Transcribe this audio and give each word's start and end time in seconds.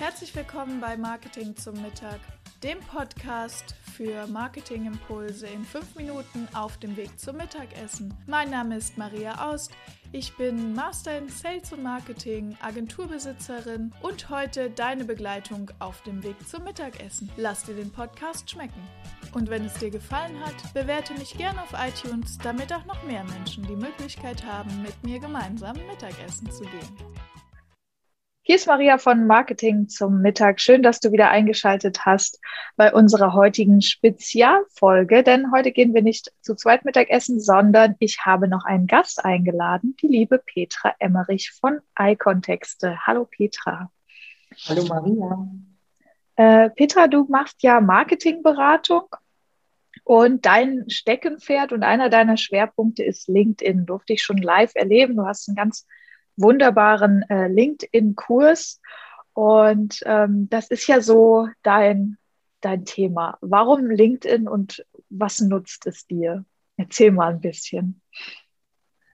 Herzlich 0.00 0.34
willkommen 0.34 0.80
bei 0.80 0.96
Marketing 0.96 1.54
zum 1.56 1.74
Mittag, 1.82 2.20
dem 2.62 2.80
Podcast 2.80 3.74
für 3.94 4.26
Marketingimpulse 4.28 5.46
in 5.46 5.62
fünf 5.62 5.94
Minuten 5.94 6.48
auf 6.54 6.78
dem 6.78 6.96
Weg 6.96 7.20
zum 7.20 7.36
Mittagessen. 7.36 8.14
Mein 8.26 8.48
Name 8.48 8.78
ist 8.78 8.96
Maria 8.96 9.46
Aust. 9.46 9.72
Ich 10.12 10.34
bin 10.38 10.72
Master 10.72 11.18
in 11.18 11.28
Sales 11.28 11.70
und 11.74 11.82
Marketing, 11.82 12.56
Agenturbesitzerin 12.62 13.92
und 14.00 14.30
heute 14.30 14.70
deine 14.70 15.04
Begleitung 15.04 15.70
auf 15.80 16.02
dem 16.04 16.22
Weg 16.22 16.48
zum 16.48 16.64
Mittagessen. 16.64 17.30
Lass 17.36 17.64
dir 17.64 17.74
den 17.74 17.92
Podcast 17.92 18.50
schmecken. 18.50 18.82
Und 19.34 19.50
wenn 19.50 19.66
es 19.66 19.74
dir 19.74 19.90
gefallen 19.90 20.40
hat, 20.40 20.72
bewerte 20.72 21.12
mich 21.12 21.36
gerne 21.36 21.62
auf 21.62 21.74
iTunes, 21.74 22.38
damit 22.38 22.72
auch 22.72 22.86
noch 22.86 23.02
mehr 23.02 23.24
Menschen 23.24 23.66
die 23.66 23.76
Möglichkeit 23.76 24.46
haben, 24.46 24.80
mit 24.80 25.04
mir 25.04 25.18
gemeinsam 25.18 25.76
Mittagessen 25.86 26.50
zu 26.50 26.62
gehen. 26.62 27.19
Hier 28.50 28.56
ist 28.56 28.66
Maria 28.66 28.98
von 28.98 29.28
Marketing 29.28 29.88
zum 29.88 30.22
Mittag. 30.22 30.60
Schön, 30.60 30.82
dass 30.82 30.98
du 30.98 31.12
wieder 31.12 31.30
eingeschaltet 31.30 32.04
hast 32.04 32.40
bei 32.74 32.92
unserer 32.92 33.32
heutigen 33.32 33.80
Spezialfolge, 33.80 35.22
denn 35.22 35.52
heute 35.52 35.70
gehen 35.70 35.94
wir 35.94 36.02
nicht 36.02 36.32
zu 36.40 36.56
zweit 36.56 36.84
Mittagessen, 36.84 37.38
sondern 37.38 37.94
ich 38.00 38.26
habe 38.26 38.48
noch 38.48 38.64
einen 38.64 38.88
Gast 38.88 39.24
eingeladen, 39.24 39.94
die 40.02 40.08
liebe 40.08 40.42
Petra 40.44 40.96
Emmerich 40.98 41.52
von 41.52 41.78
iContexte. 41.96 43.06
Hallo 43.06 43.24
Petra. 43.24 43.92
Hallo 44.66 44.84
Maria. 44.86 45.46
Äh, 46.34 46.70
Petra, 46.70 47.06
du 47.06 47.26
machst 47.28 47.62
ja 47.62 47.80
Marketingberatung 47.80 49.04
und 50.02 50.44
dein 50.44 50.90
Steckenpferd 50.90 51.72
und 51.72 51.84
einer 51.84 52.10
deiner 52.10 52.36
Schwerpunkte 52.36 53.04
ist 53.04 53.28
LinkedIn. 53.28 53.86
Durfte 53.86 54.14
ich 54.14 54.24
schon 54.24 54.38
live 54.38 54.72
erleben. 54.74 55.14
Du 55.14 55.24
hast 55.24 55.48
einen 55.48 55.54
ganz 55.54 55.86
wunderbaren 56.40 57.22
äh, 57.28 57.48
LinkedIn-Kurs 57.48 58.80
und 59.32 60.00
ähm, 60.04 60.48
das 60.50 60.68
ist 60.68 60.86
ja 60.86 61.00
so 61.00 61.48
dein, 61.62 62.18
dein 62.60 62.84
Thema. 62.84 63.38
Warum 63.40 63.90
LinkedIn 63.90 64.48
und 64.48 64.84
was 65.08 65.40
nutzt 65.40 65.86
es 65.86 66.06
dir? 66.06 66.44
Erzähl 66.76 67.12
mal 67.12 67.32
ein 67.32 67.40
bisschen. 67.40 68.00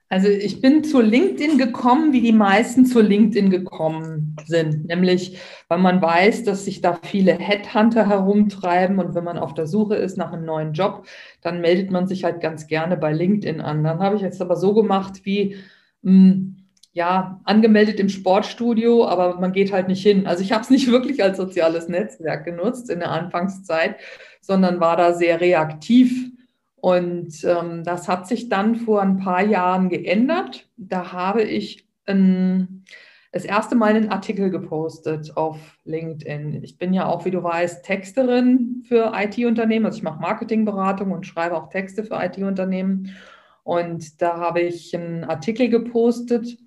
Also 0.09 0.29
ich 0.29 0.61
bin 0.61 0.85
zu 0.85 1.01
LinkedIn 1.01 1.57
gekommen, 1.57 2.13
wie 2.13 2.21
die 2.21 2.31
meisten 2.31 2.85
zu 2.85 3.01
LinkedIn 3.01 3.49
gekommen 3.49 4.37
sind, 4.45 4.87
nämlich 4.87 5.37
weil 5.67 5.79
man 5.79 6.01
weiß, 6.01 6.45
dass 6.45 6.63
sich 6.63 6.79
da 6.79 6.97
viele 7.03 7.33
Headhunter 7.33 8.07
herumtreiben 8.07 8.99
und 8.99 9.15
wenn 9.15 9.25
man 9.25 9.37
auf 9.37 9.53
der 9.53 9.67
Suche 9.67 9.95
ist 9.95 10.17
nach 10.17 10.31
einem 10.31 10.45
neuen 10.45 10.71
Job, 10.71 11.05
dann 11.41 11.59
meldet 11.59 11.91
man 11.91 12.07
sich 12.07 12.23
halt 12.23 12.39
ganz 12.39 12.67
gerne 12.67 12.95
bei 12.95 13.11
LinkedIn 13.11 13.59
an. 13.59 13.83
Dann 13.83 13.99
habe 13.99 14.15
ich 14.15 14.21
jetzt 14.21 14.41
aber 14.41 14.55
so 14.55 14.73
gemacht, 14.73 15.25
wie 15.25 15.57
mh, 16.03 16.11
hm, 16.11 16.56
ja, 16.97 17.39
angemeldet 17.43 17.99
im 17.99 18.09
Sportstudio, 18.09 19.05
aber 19.05 19.39
man 19.39 19.51
geht 19.51 19.71
halt 19.71 19.87
nicht 19.87 20.01
hin. 20.01 20.25
Also 20.25 20.41
ich 20.41 20.51
habe 20.51 20.63
es 20.63 20.71
nicht 20.71 20.87
wirklich 20.91 21.23
als 21.23 21.37
soziales 21.37 21.87
Netzwerk 21.87 22.43
genutzt 22.43 22.89
in 22.89 22.99
der 22.99 23.11
Anfangszeit, 23.11 23.97
sondern 24.41 24.79
war 24.79 24.97
da 24.97 25.13
sehr 25.13 25.39
reaktiv 25.39 26.31
und 26.77 27.43
ähm, 27.43 27.83
das 27.83 28.07
hat 28.07 28.27
sich 28.27 28.49
dann 28.49 28.75
vor 28.77 29.01
ein 29.03 29.17
paar 29.17 29.45
Jahren 29.45 29.89
geändert. 29.89 30.67
Da 30.75 31.11
habe 31.11 31.43
ich 31.43 31.85
ein, 32.07 32.83
das 33.31 33.45
erste 33.45 33.75
Mal 33.75 33.95
einen 33.95 34.09
Artikel 34.09 34.49
gepostet 34.49 35.37
auf 35.37 35.77
LinkedIn. 35.85 36.63
Ich 36.63 36.79
bin 36.79 36.93
ja 36.93 37.05
auch, 37.05 37.25
wie 37.25 37.31
du 37.31 37.43
weißt, 37.43 37.85
Texterin 37.85 38.83
für 38.87 39.11
IT-Unternehmen. 39.15 39.85
Also 39.85 39.97
ich 39.97 40.03
mache 40.03 40.19
Marketingberatung 40.19 41.11
und 41.11 41.27
schreibe 41.27 41.55
auch 41.57 41.69
Texte 41.69 42.03
für 42.03 42.15
IT-Unternehmen. 42.23 43.15
Und 43.63 44.19
da 44.21 44.37
habe 44.37 44.61
ich 44.61 44.95
einen 44.95 45.25
Artikel 45.25 45.69
gepostet 45.69 46.57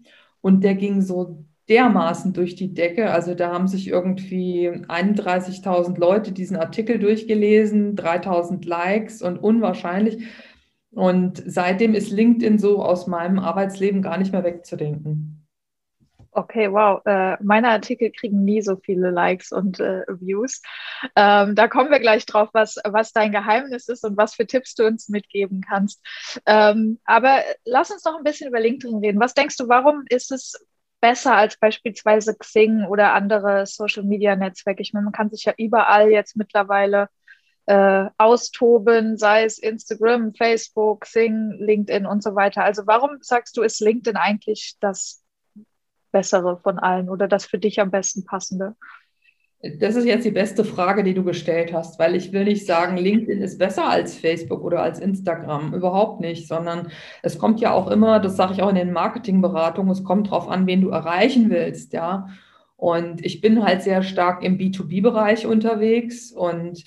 und 0.40 0.64
der 0.64 0.74
ging 0.74 1.02
so 1.02 1.44
dermaßen 1.68 2.32
durch 2.32 2.56
die 2.56 2.74
Decke. 2.74 3.10
Also 3.10 3.34
da 3.34 3.52
haben 3.52 3.68
sich 3.68 3.88
irgendwie 3.88 4.68
31.000 4.68 5.98
Leute 5.98 6.32
diesen 6.32 6.56
Artikel 6.56 6.98
durchgelesen, 6.98 7.96
3.000 7.96 8.66
Likes 8.66 9.22
und 9.22 9.38
unwahrscheinlich. 9.38 10.24
Und 10.90 11.42
seitdem 11.46 11.94
ist 11.94 12.10
LinkedIn 12.10 12.58
so 12.58 12.82
aus 12.82 13.06
meinem 13.06 13.38
Arbeitsleben 13.38 14.02
gar 14.02 14.18
nicht 14.18 14.32
mehr 14.32 14.42
wegzudenken. 14.42 15.29
Okay, 16.32 16.70
wow. 16.70 17.04
Äh, 17.06 17.42
meine 17.42 17.70
Artikel 17.70 18.12
kriegen 18.12 18.44
nie 18.44 18.62
so 18.62 18.76
viele 18.76 19.10
Likes 19.10 19.50
und 19.50 19.80
äh, 19.80 20.04
Views. 20.08 20.62
Ähm, 21.16 21.56
da 21.56 21.66
kommen 21.66 21.90
wir 21.90 21.98
gleich 21.98 22.24
drauf, 22.24 22.50
was, 22.52 22.76
was 22.84 23.12
dein 23.12 23.32
Geheimnis 23.32 23.88
ist 23.88 24.04
und 24.04 24.16
was 24.16 24.34
für 24.34 24.46
Tipps 24.46 24.76
du 24.76 24.86
uns 24.86 25.08
mitgeben 25.08 25.60
kannst. 25.60 26.00
Ähm, 26.46 27.00
aber 27.04 27.40
lass 27.64 27.90
uns 27.90 28.04
noch 28.04 28.16
ein 28.16 28.22
bisschen 28.22 28.48
über 28.48 28.60
LinkedIn 28.60 28.98
reden. 28.98 29.20
Was 29.20 29.34
denkst 29.34 29.56
du, 29.56 29.68
warum 29.68 30.04
ist 30.08 30.30
es 30.30 30.54
besser 31.00 31.34
als 31.34 31.56
beispielsweise 31.56 32.36
Xing 32.36 32.84
oder 32.84 33.14
andere 33.14 33.66
Social-Media-Netzwerke. 33.66 34.82
Ich 34.82 34.92
meine, 34.92 35.04
man 35.04 35.12
kann 35.12 35.30
sich 35.30 35.44
ja 35.44 35.54
überall 35.56 36.10
jetzt 36.10 36.36
mittlerweile 36.36 37.08
äh, 37.66 38.06
austoben, 38.18 39.16
sei 39.16 39.44
es 39.44 39.58
Instagram, 39.58 40.34
Facebook, 40.34 41.02
Xing, 41.02 41.52
LinkedIn 41.58 42.06
und 42.06 42.22
so 42.22 42.34
weiter. 42.34 42.64
Also 42.64 42.86
warum 42.86 43.18
sagst 43.20 43.56
du, 43.56 43.62
ist 43.62 43.80
LinkedIn 43.80 44.16
eigentlich 44.16 44.76
das 44.80 45.22
Bessere 46.12 46.58
von 46.58 46.78
allen 46.78 47.08
oder 47.08 47.28
das 47.28 47.46
für 47.46 47.58
dich 47.58 47.80
am 47.80 47.90
besten 47.90 48.24
passende? 48.24 48.74
Das 49.78 49.94
ist 49.94 50.06
jetzt 50.06 50.24
die 50.24 50.30
beste 50.30 50.64
Frage, 50.64 51.04
die 51.04 51.12
du 51.12 51.22
gestellt 51.22 51.74
hast, 51.74 51.98
weil 51.98 52.14
ich 52.16 52.32
will 52.32 52.44
nicht 52.44 52.64
sagen, 52.64 52.96
LinkedIn 52.96 53.42
ist 53.42 53.58
besser 53.58 53.90
als 53.90 54.16
Facebook 54.16 54.64
oder 54.64 54.82
als 54.82 54.98
Instagram. 55.00 55.74
Überhaupt 55.74 56.20
nicht, 56.20 56.48
sondern 56.48 56.90
es 57.22 57.38
kommt 57.38 57.60
ja 57.60 57.72
auch 57.72 57.88
immer, 57.88 58.20
das 58.20 58.36
sage 58.36 58.54
ich 58.54 58.62
auch 58.62 58.70
in 58.70 58.76
den 58.76 58.92
Marketingberatungen, 58.92 59.92
es 59.92 60.02
kommt 60.02 60.28
darauf 60.28 60.48
an, 60.48 60.66
wen 60.66 60.80
du 60.80 60.88
erreichen 60.88 61.50
willst, 61.50 61.92
ja. 61.92 62.28
Und 62.76 63.22
ich 63.22 63.42
bin 63.42 63.62
halt 63.62 63.82
sehr 63.82 64.02
stark 64.02 64.42
im 64.42 64.56
B2B-Bereich 64.56 65.46
unterwegs 65.46 66.32
und 66.32 66.84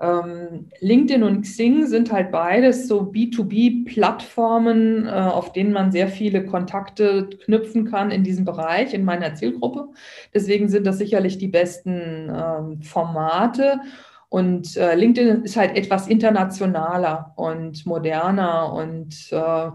ähm, 0.00 0.70
LinkedIn 0.80 1.22
und 1.22 1.42
Xing 1.42 1.86
sind 1.86 2.10
halt 2.10 2.32
beides 2.32 2.88
so 2.88 3.02
B2B-Plattformen, 3.02 5.06
äh, 5.06 5.10
auf 5.10 5.52
denen 5.52 5.72
man 5.72 5.92
sehr 5.92 6.08
viele 6.08 6.44
Kontakte 6.44 7.28
knüpfen 7.44 7.88
kann 7.88 8.10
in 8.10 8.24
diesem 8.24 8.44
Bereich, 8.44 8.92
in 8.92 9.04
meiner 9.04 9.34
Zielgruppe. 9.34 9.90
Deswegen 10.34 10.68
sind 10.68 10.86
das 10.86 10.98
sicherlich 10.98 11.38
die 11.38 11.48
besten 11.48 12.28
ähm, 12.28 12.82
Formate. 12.82 13.80
Und 14.28 14.76
äh, 14.76 14.96
LinkedIn 14.96 15.44
ist 15.44 15.56
halt 15.56 15.76
etwas 15.76 16.08
internationaler 16.08 17.32
und 17.36 17.86
moderner 17.86 18.72
und 18.72 19.28
äh, 19.30 19.70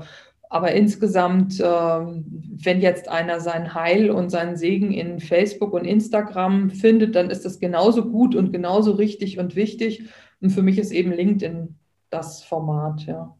aber 0.49 0.71
insgesamt, 0.71 1.61
ähm, 1.63 2.25
wenn 2.63 2.81
jetzt 2.81 3.07
einer 3.07 3.39
sein 3.39 3.75
Heil 3.75 4.09
und 4.09 4.31
seinen 4.31 4.57
Segen 4.57 4.91
in 4.91 5.19
Facebook 5.19 5.73
und 5.73 5.85
Instagram 5.85 6.71
findet, 6.71 7.15
dann 7.15 7.29
ist 7.29 7.45
das 7.45 7.59
genauso 7.59 8.09
gut 8.09 8.35
und 8.35 8.51
genauso 8.51 8.93
richtig 8.93 9.37
und 9.37 9.55
wichtig. 9.55 10.09
Und 10.41 10.49
für 10.49 10.63
mich 10.63 10.79
ist 10.79 10.91
eben 10.91 11.11
LinkedIn 11.11 11.77
das 12.09 12.43
Format, 12.43 13.05
ja. 13.05 13.35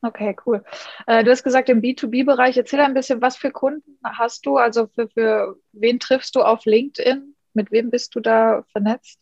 Okay, 0.00 0.36
cool. 0.46 0.64
Äh, 1.06 1.24
du 1.24 1.30
hast 1.30 1.42
gesagt, 1.42 1.68
im 1.68 1.80
B2B-Bereich, 1.80 2.56
erzähl 2.56 2.80
ein 2.80 2.94
bisschen, 2.94 3.20
was 3.20 3.36
für 3.36 3.50
Kunden 3.50 3.98
hast 4.04 4.46
du? 4.46 4.56
Also 4.56 4.86
für, 4.86 5.08
für 5.08 5.56
wen 5.72 5.98
triffst 5.98 6.36
du 6.36 6.42
auf 6.42 6.64
LinkedIn? 6.64 7.34
Mit 7.54 7.70
wem 7.72 7.90
bist 7.90 8.14
du 8.14 8.20
da 8.20 8.64
vernetzt? 8.70 9.18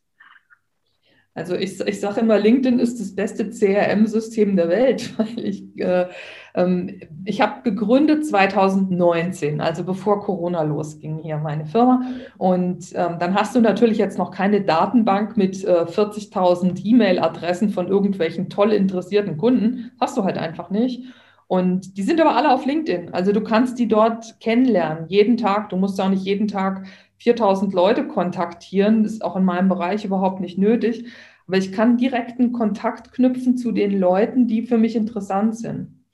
Also 1.34 1.54
ich, 1.54 1.80
ich 1.80 2.00
sage 2.00 2.20
immer, 2.20 2.38
LinkedIn 2.38 2.80
ist 2.80 2.98
das 3.00 3.14
beste 3.14 3.50
CRM-System 3.50 4.56
der 4.56 4.68
Welt, 4.68 5.14
weil 5.18 5.44
ich, 5.44 5.64
äh, 5.78 6.06
ähm, 6.54 7.00
ich 7.24 7.40
habe 7.40 7.62
gegründet 7.62 8.26
2019, 8.26 9.60
also 9.60 9.84
bevor 9.84 10.20
Corona 10.22 10.62
losging 10.62 11.18
hier 11.18 11.38
meine 11.38 11.66
Firma. 11.66 12.02
Und 12.36 12.92
ähm, 12.94 13.16
dann 13.20 13.34
hast 13.34 13.54
du 13.54 13.60
natürlich 13.60 13.98
jetzt 13.98 14.18
noch 14.18 14.32
keine 14.32 14.62
Datenbank 14.62 15.36
mit 15.36 15.64
äh, 15.64 15.84
40.000 15.84 16.84
E-Mail-Adressen 16.84 17.70
von 17.70 17.86
irgendwelchen 17.86 18.50
toll 18.50 18.72
interessierten 18.72 19.36
Kunden. 19.36 19.92
Hast 20.00 20.16
du 20.16 20.24
halt 20.24 20.36
einfach 20.36 20.70
nicht. 20.70 21.04
Und 21.50 21.96
die 21.96 22.04
sind 22.04 22.20
aber 22.20 22.36
alle 22.36 22.54
auf 22.54 22.64
LinkedIn. 22.64 23.12
Also 23.12 23.32
du 23.32 23.40
kannst 23.40 23.76
die 23.80 23.88
dort 23.88 24.38
kennenlernen, 24.38 25.08
jeden 25.08 25.36
Tag. 25.36 25.70
Du 25.70 25.76
musst 25.76 26.00
auch 26.00 26.08
nicht 26.08 26.24
jeden 26.24 26.46
Tag 26.46 26.86
4000 27.16 27.74
Leute 27.74 28.06
kontaktieren. 28.06 29.02
Das 29.02 29.14
ist 29.14 29.24
auch 29.24 29.34
in 29.34 29.44
meinem 29.44 29.68
Bereich 29.68 30.04
überhaupt 30.04 30.40
nicht 30.40 30.58
nötig. 30.58 31.06
Aber 31.48 31.56
ich 31.56 31.72
kann 31.72 31.96
direkten 31.96 32.52
Kontakt 32.52 33.10
knüpfen 33.10 33.56
zu 33.56 33.72
den 33.72 33.98
Leuten, 33.98 34.46
die 34.46 34.62
für 34.62 34.78
mich 34.78 34.94
interessant 34.94 35.56
sind. 35.56 36.04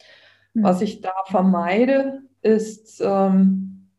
Mhm. 0.55 0.63
Was 0.63 0.81
ich 0.81 1.03
da 1.03 1.13
vermeide, 1.27 2.23
ist 2.41 3.03
ähm, 3.05 3.91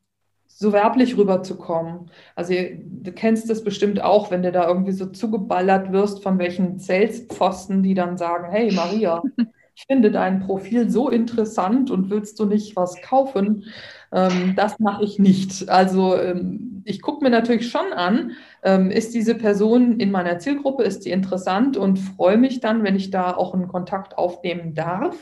so 0.47 0.73
werblich 0.73 1.17
rüberzukommen. 1.17 2.09
Also 2.33 2.55
du 2.55 3.11
kennst 3.11 3.47
das 3.47 3.63
bestimmt 3.63 4.01
auch, 4.01 4.31
wenn 4.31 4.41
du 4.41 4.51
da 4.51 4.67
irgendwie 4.67 4.93
so 4.93 5.05
zugeballert 5.05 5.91
wirst 5.91 6.23
von 6.23 6.39
welchen 6.39 6.79
Salespfosten, 6.79 7.83
die 7.83 7.93
dann 7.93 8.17
sagen, 8.17 8.49
hey 8.49 8.73
Maria, 8.73 9.21
ich 9.77 9.85
finde 9.85 10.09
dein 10.09 10.39
Profil 10.39 10.89
so 10.89 11.07
interessant 11.07 11.91
und 11.91 12.09
willst 12.09 12.39
du 12.39 12.45
nicht 12.45 12.75
was 12.75 12.99
kaufen? 13.03 13.65
Ähm, 14.11 14.53
das 14.55 14.79
mache 14.79 15.03
ich 15.03 15.19
nicht. 15.19 15.69
Also 15.69 16.19
ähm, 16.19 16.81
ich 16.83 16.99
gucke 16.99 17.23
mir 17.23 17.29
natürlich 17.29 17.69
schon 17.69 17.93
an, 17.93 18.31
ähm, 18.63 18.89
ist 18.89 19.13
diese 19.13 19.35
Person 19.35 19.99
in 19.99 20.09
meiner 20.09 20.39
Zielgruppe, 20.39 20.81
ist 20.81 21.03
sie 21.03 21.11
interessant 21.11 21.77
und 21.77 21.97
freue 21.97 22.37
mich 22.37 22.59
dann, 22.59 22.83
wenn 22.83 22.95
ich 22.95 23.11
da 23.11 23.35
auch 23.35 23.53
einen 23.53 23.67
Kontakt 23.67 24.17
aufnehmen 24.17 24.73
darf. 24.73 25.15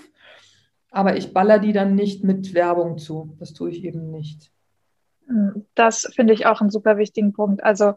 Aber 0.89 1.17
ich 1.17 1.33
baller 1.33 1.59
die 1.59 1.73
dann 1.73 1.93
nicht 1.93 2.23
mit 2.23 2.53
Werbung 2.53 2.97
zu. 2.97 3.35
Das 3.39 3.51
tue 3.51 3.71
ich 3.71 3.83
eben 3.83 4.09
nicht. 4.09 4.51
Das 5.73 6.09
finde 6.15 6.33
ich 6.33 6.45
auch 6.45 6.61
einen 6.61 6.69
super 6.69 6.97
wichtigen 6.97 7.33
Punkt. 7.33 7.61
Also 7.61 7.95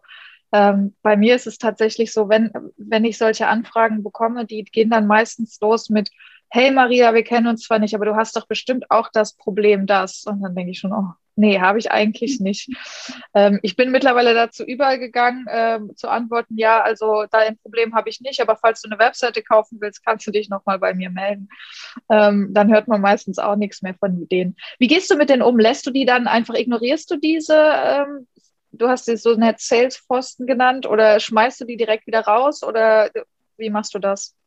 ähm, 0.51 0.97
bei 1.03 1.17
mir 1.17 1.37
ist 1.37 1.47
es 1.47 1.59
tatsächlich 1.59 2.13
so, 2.13 2.29
wenn, 2.29 2.51
wenn 2.77 3.05
ich 3.05 3.17
solche 3.17 3.47
Anfragen 3.47 4.03
bekomme, 4.03 4.45
die 4.45 4.65
gehen 4.65 4.91
dann 4.91 5.07
meistens 5.07 5.61
los 5.61 5.89
mit, 5.89 6.11
hey 6.51 6.71
Maria, 6.71 7.15
wir 7.15 7.25
kennen 7.25 7.47
uns 7.47 7.63
zwar 7.63 7.79
nicht, 7.79 7.95
aber 7.95 8.07
du 8.07 8.17
hast 8.17 8.37
doch 8.37 8.47
bestimmt 8.47 8.91
auch 8.91 9.09
das 9.13 9.35
Problem 9.35 9.87
das. 9.87 10.25
Und 10.25 10.43
dann 10.43 10.55
denke 10.55 10.73
ich 10.73 10.79
schon, 10.79 10.93
oh, 10.93 11.13
nee, 11.37 11.61
habe 11.61 11.79
ich 11.79 11.91
eigentlich 11.91 12.41
nicht. 12.41 12.71
Ähm, 13.35 13.61
ich 13.63 13.77
bin 13.77 13.91
mittlerweile 13.91 14.35
dazu 14.35 14.65
übergegangen, 14.65 15.47
ähm, 15.51 15.93
zu 15.97 16.09
antworten, 16.09 16.57
ja, 16.57 16.83
also 16.83 17.25
da 17.31 17.39
ein 17.39 17.59
Problem 17.59 17.95
habe 17.95 18.09
ich 18.09 18.21
nicht, 18.21 18.41
aber 18.41 18.57
falls 18.57 18.83
du 18.83 18.91
eine 18.91 18.99
Webseite 18.99 19.43
kaufen 19.43 19.79
willst, 19.81 20.05
kannst 20.05 20.27
du 20.27 20.31
dich 20.31 20.49
nochmal 20.49 20.79
bei 20.79 20.95
mir 20.95 21.11
melden. 21.11 21.49
Ähm, 22.11 22.49
dann 22.53 22.73
hört 22.73 22.89
man 22.89 23.01
meistens 23.01 23.39
auch 23.39 23.57
nichts 23.57 23.83
mehr 23.83 23.95
von 23.95 24.29
denen. 24.29 24.57
Wie 24.79 24.89
gehst 24.89 25.11
du 25.11 25.17
mit 25.17 25.31
denen 25.31 25.43
um? 25.43 25.59
Lässt 25.59 25.87
du 25.87 25.91
die 25.91 26.07
dann 26.07 26.27
einfach, 26.27 26.55
ignorierst 26.55 27.11
du 27.11 27.17
diese 27.17 27.57
ähm, 27.57 28.27
du 28.73 28.89
hast 28.89 29.07
sie 29.07 29.17
so 29.17 29.35
nett 29.35 29.61
Sales-Posten 29.61 30.47
genannt 30.47 30.87
oder 30.87 31.21
schmeißt 31.21 31.61
du 31.61 31.65
die 31.65 31.77
direkt 31.77 32.07
wieder 32.07 32.21
raus 32.21 32.63
oder 32.63 33.11
wie 33.57 33.71
machst 33.71 33.95
du 33.95 33.99
das? 33.99 34.38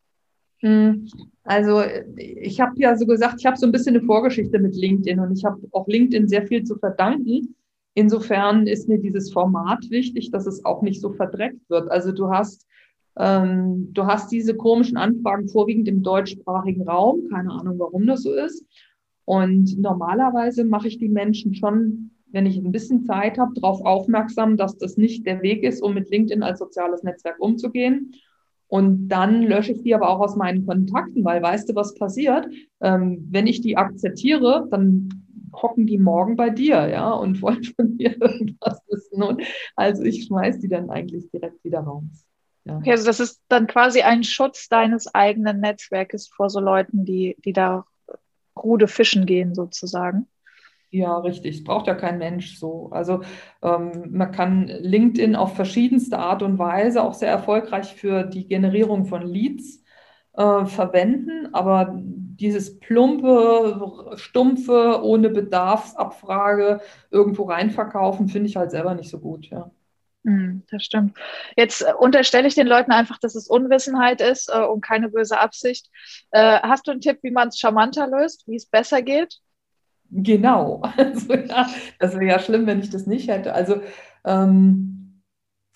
Hm, 0.62 1.08
also 1.44 1.82
ich 2.16 2.62
habe 2.62 2.74
ja 2.78 2.96
so 2.96 3.06
gesagt, 3.06 3.36
ich 3.40 3.46
habe 3.46 3.58
so 3.58 3.66
ein 3.66 3.72
bisschen 3.72 3.96
eine 3.96 4.06
Vorgeschichte 4.06 4.60
mit 4.60 4.76
LinkedIn 4.76 5.20
und 5.20 5.38
ich 5.38 5.44
habe 5.44 5.60
auch 5.72 5.88
LinkedIn 5.88 6.28
sehr 6.28 6.46
viel 6.48 6.64
zu 6.64 6.76
verdanken. 6.78 7.56
Insofern 7.94 8.68
ist 8.68 8.88
mir 8.88 9.00
dieses 9.00 9.34
Format 9.34 9.90
wichtig, 9.90 10.32
dass 10.32 10.46
es 10.46 10.64
auch 10.64 10.82
nicht 10.82 11.02
so 11.02 11.12
verdreckt 11.12 11.70
wird. 11.70 11.92
Also 11.92 12.12
du 12.12 12.30
hast, 12.30 12.66
ähm, 13.18 13.90
du 13.92 14.06
hast 14.06 14.32
diese 14.32 14.56
komischen 14.56 14.98
Anfragen 14.98 15.50
vorwiegend 15.50 15.88
im 15.88 16.04
deutschsprachigen 16.04 16.88
Raum. 16.88 17.28
Keine 17.30 17.52
Ahnung, 17.52 17.80
warum 17.80 18.06
das 18.08 18.24
so 18.24 18.34
ist. 18.34 18.66
Und 19.26 19.78
normalerweise 19.80 20.64
mache 20.64 20.88
ich 20.88 21.00
die 21.00 21.10
Menschen 21.10 21.54
schon 21.54 22.12
wenn 22.32 22.46
ich 22.46 22.58
ein 22.58 22.72
bisschen 22.72 23.04
Zeit 23.04 23.38
habe, 23.38 23.54
darauf 23.56 23.82
aufmerksam, 23.82 24.58
dass 24.58 24.78
das 24.78 24.98
nicht 24.98 25.26
der 25.26 25.42
Weg 25.42 25.64
ist, 25.64 25.82
um 25.82 25.94
mit 25.94 26.10
LinkedIn 26.10 26.44
als 26.44 26.60
soziales 26.60 27.04
Netzwerk 27.04 27.40
umzugehen. 27.40 28.14
Und 28.72 29.10
dann 29.10 29.42
lösche 29.42 29.74
ich 29.74 29.84
die 29.84 29.94
aber 29.94 30.08
auch 30.08 30.22
aus 30.22 30.38
meinen 30.38 30.66
Kontakten, 30.66 31.26
weil 31.26 31.42
weißt 31.42 31.68
du, 31.68 31.76
was 31.76 31.94
passiert? 31.94 32.48
Ähm, 32.80 33.28
wenn 33.30 33.46
ich 33.46 33.60
die 33.60 33.76
akzeptiere, 33.76 34.66
dann 34.72 35.10
hocken 35.54 35.86
die 35.86 35.98
morgen 35.98 36.38
bei 36.38 36.52
dir, 36.52 36.88
ja, 36.88 37.12
und 37.12 37.42
wollen 37.42 37.66
von 37.66 37.98
dir 37.98 38.16
irgendwas 38.22 38.82
wissen. 38.88 39.24
Und 39.24 39.44
also 39.76 40.04
ich 40.04 40.24
schmeiß 40.24 40.60
die 40.60 40.70
dann 40.70 40.90
eigentlich 40.90 41.30
direkt 41.32 41.62
wieder 41.66 41.82
raus. 41.82 42.26
Ja. 42.64 42.78
Okay, 42.78 42.92
also 42.92 43.04
das 43.04 43.20
ist 43.20 43.42
dann 43.50 43.68
quasi 43.68 44.04
ein 44.04 44.24
Schutz 44.24 44.70
deines 44.70 45.14
eigenen 45.14 45.60
Netzwerkes 45.60 46.30
vor 46.30 46.50
so 46.50 46.62
Leuten, 46.62 47.04
die, 47.04 47.36
die 47.44 47.52
da 47.52 47.86
Rude 48.56 48.88
fischen 48.88 49.26
gehen, 49.26 49.54
sozusagen. 49.54 50.28
Ja, 50.94 51.18
richtig. 51.20 51.58
Es 51.58 51.64
braucht 51.64 51.88
ja 51.88 51.96
kein 51.96 52.18
Mensch 52.18 52.58
so. 52.60 52.90
Also 52.92 53.22
ähm, 53.64 54.10
man 54.12 54.32
kann 54.32 54.68
LinkedIn 54.68 55.38
auf 55.38 55.56
verschiedenste 55.56 56.20
Art 56.20 56.44
und 56.44 56.60
Weise 56.60 57.02
auch 57.02 57.14
sehr 57.14 57.30
erfolgreich 57.30 57.96
für 57.96 58.24
die 58.24 58.46
Generierung 58.46 59.06
von 59.06 59.22
Leads 59.26 59.82
äh, 60.34 60.66
verwenden, 60.66 61.54
aber 61.54 61.94
dieses 61.96 62.80
plumpe, 62.80 64.12
stumpfe, 64.16 65.02
ohne 65.02 65.30
Bedarfsabfrage 65.30 66.82
irgendwo 67.10 67.44
reinverkaufen, 67.44 68.28
finde 68.28 68.50
ich 68.50 68.58
halt 68.58 68.72
selber 68.72 68.94
nicht 68.94 69.10
so 69.10 69.20
gut, 69.20 69.48
ja. 69.50 69.72
Hm, 70.26 70.64
das 70.70 70.84
stimmt. 70.84 71.18
Jetzt 71.56 71.82
äh, 71.84 71.94
unterstelle 71.98 72.48
ich 72.48 72.56
den 72.56 72.68
Leuten 72.68 72.92
einfach, 72.92 73.18
dass 73.20 73.36
es 73.36 73.48
Unwissenheit 73.48 74.20
ist 74.22 74.50
äh, 74.54 74.60
und 74.62 74.82
keine 74.82 75.10
böse 75.10 75.40
Absicht. 75.40 75.90
Äh, 76.32 76.60
hast 76.62 76.86
du 76.88 76.92
einen 76.92 77.02
Tipp, 77.02 77.20
wie 77.24 77.32
man 77.32 77.48
es 77.48 77.58
charmanter 77.60 78.08
löst, 78.08 78.46
wie 78.48 78.56
es 78.56 78.66
besser 78.66 79.02
geht? 79.02 79.40
Genau. 80.12 80.82
Also, 80.98 81.34
ja, 81.34 81.68
das 82.00 82.14
wäre 82.16 82.26
ja 82.26 82.40
schlimm, 82.40 82.68
wenn 82.68 82.80
ich 82.82 82.90
das 82.90 83.08
nicht 83.08 83.30
hätte. 83.30 83.54
Also 83.54 83.82
ähm, 84.26 85.22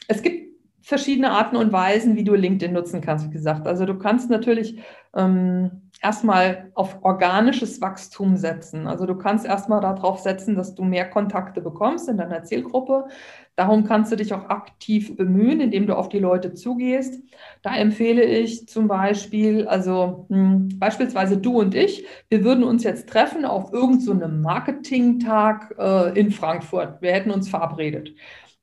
es 0.07 0.21
gibt 0.21 0.44
verschiedene 0.85 1.31
Arten 1.31 1.55
und 1.55 1.73
Weisen, 1.73 2.15
wie 2.15 2.23
du 2.23 2.35
LinkedIn 2.35 2.71
nutzen 2.71 3.01
kannst, 3.01 3.25
wie 3.25 3.33
gesagt. 3.33 3.65
Also 3.65 3.87
du 3.87 3.97
kannst 3.97 4.29
natürlich 4.29 4.77
ähm, 5.15 5.89
erstmal 5.99 6.71
auf 6.75 6.99
organisches 7.01 7.81
Wachstum 7.81 8.37
setzen. 8.37 8.85
Also 8.85 9.07
du 9.07 9.15
kannst 9.15 9.47
erstmal 9.47 9.81
darauf 9.81 10.19
setzen, 10.19 10.55
dass 10.55 10.75
du 10.75 10.83
mehr 10.83 11.09
Kontakte 11.09 11.59
bekommst 11.59 12.07
in 12.07 12.17
deiner 12.17 12.43
Zielgruppe. 12.43 13.07
Darum 13.55 13.85
kannst 13.85 14.11
du 14.11 14.15
dich 14.15 14.31
auch 14.35 14.49
aktiv 14.49 15.17
bemühen, 15.17 15.59
indem 15.59 15.87
du 15.87 15.95
auf 15.95 16.07
die 16.07 16.19
Leute 16.19 16.53
zugehst. 16.53 17.19
Da 17.63 17.75
empfehle 17.75 18.23
ich 18.23 18.67
zum 18.67 18.87
Beispiel, 18.87 19.67
also 19.67 20.27
mh, 20.29 20.37
hm, 20.37 20.69
beispielsweise 20.77 21.39
du 21.39 21.61
und 21.61 21.73
ich, 21.73 22.05
wir 22.29 22.43
würden 22.43 22.63
uns 22.63 22.83
jetzt 22.83 23.09
treffen 23.09 23.43
auf 23.43 23.73
irgendeinem 23.73 24.35
so 24.35 24.43
Marketingtag 24.43 25.73
äh, 25.79 26.19
in 26.19 26.29
Frankfurt. 26.29 27.01
Wir 27.01 27.11
hätten 27.11 27.31
uns 27.31 27.49
verabredet 27.49 28.11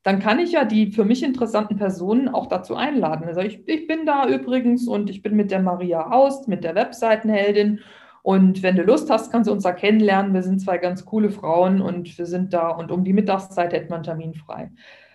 dann 0.02 0.18
kann 0.18 0.40
ich 0.40 0.52
ja 0.52 0.64
die 0.64 0.90
für 0.90 1.04
mich 1.04 1.22
interessanten 1.22 1.76
Personen 1.76 2.28
auch 2.28 2.46
dazu 2.46 2.74
einladen. 2.74 3.26
Also 3.26 3.40
ich, 3.40 3.66
ich 3.68 3.86
bin 3.86 4.04
da 4.04 4.26
übrigens 4.26 4.88
und 4.88 5.08
ich 5.08 5.22
bin 5.22 5.36
mit 5.36 5.50
der 5.50 5.62
Maria 5.62 6.10
Aust, 6.10 6.48
mit 6.48 6.64
der 6.64 6.74
Webseitenheldin. 6.74 7.80
Und 8.22 8.62
wenn 8.62 8.76
du 8.76 8.82
Lust 8.82 9.10
hast, 9.10 9.30
kannst 9.30 9.48
du 9.48 9.52
uns 9.52 9.62
da 9.62 9.72
kennenlernen. 9.72 10.34
Wir 10.34 10.42
sind 10.42 10.60
zwei 10.60 10.78
ganz 10.78 11.04
coole 11.04 11.30
Frauen 11.30 11.80
und 11.80 12.18
wir 12.18 12.26
sind 12.26 12.52
da 12.52 12.70
und 12.70 12.90
um 12.90 13.04
die 13.04 13.12
Mittagszeit 13.12 13.72
hätte 13.72 13.90
man 13.90 14.02
Termin 14.02 14.34
frei. 14.34 14.70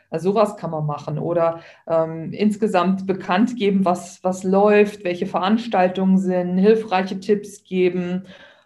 Also 0.09 0.31
sowas 0.31 0.55
kann 0.55 0.71
man 0.71 0.85
machen 0.85 1.19
oder 1.19 1.59
ähm, 1.85 2.31
insgesamt 2.31 3.05
bekannt 3.07 3.57
geben, 3.57 3.83
was, 3.83 4.23
was 4.23 4.43
läuft, 4.43 5.03
welche 5.03 5.25
Veranstaltungen 5.25 6.17
sind, 6.17 6.57
hilfreiche 6.57 7.19
Tipps 7.19 7.65
geben, 7.65 8.23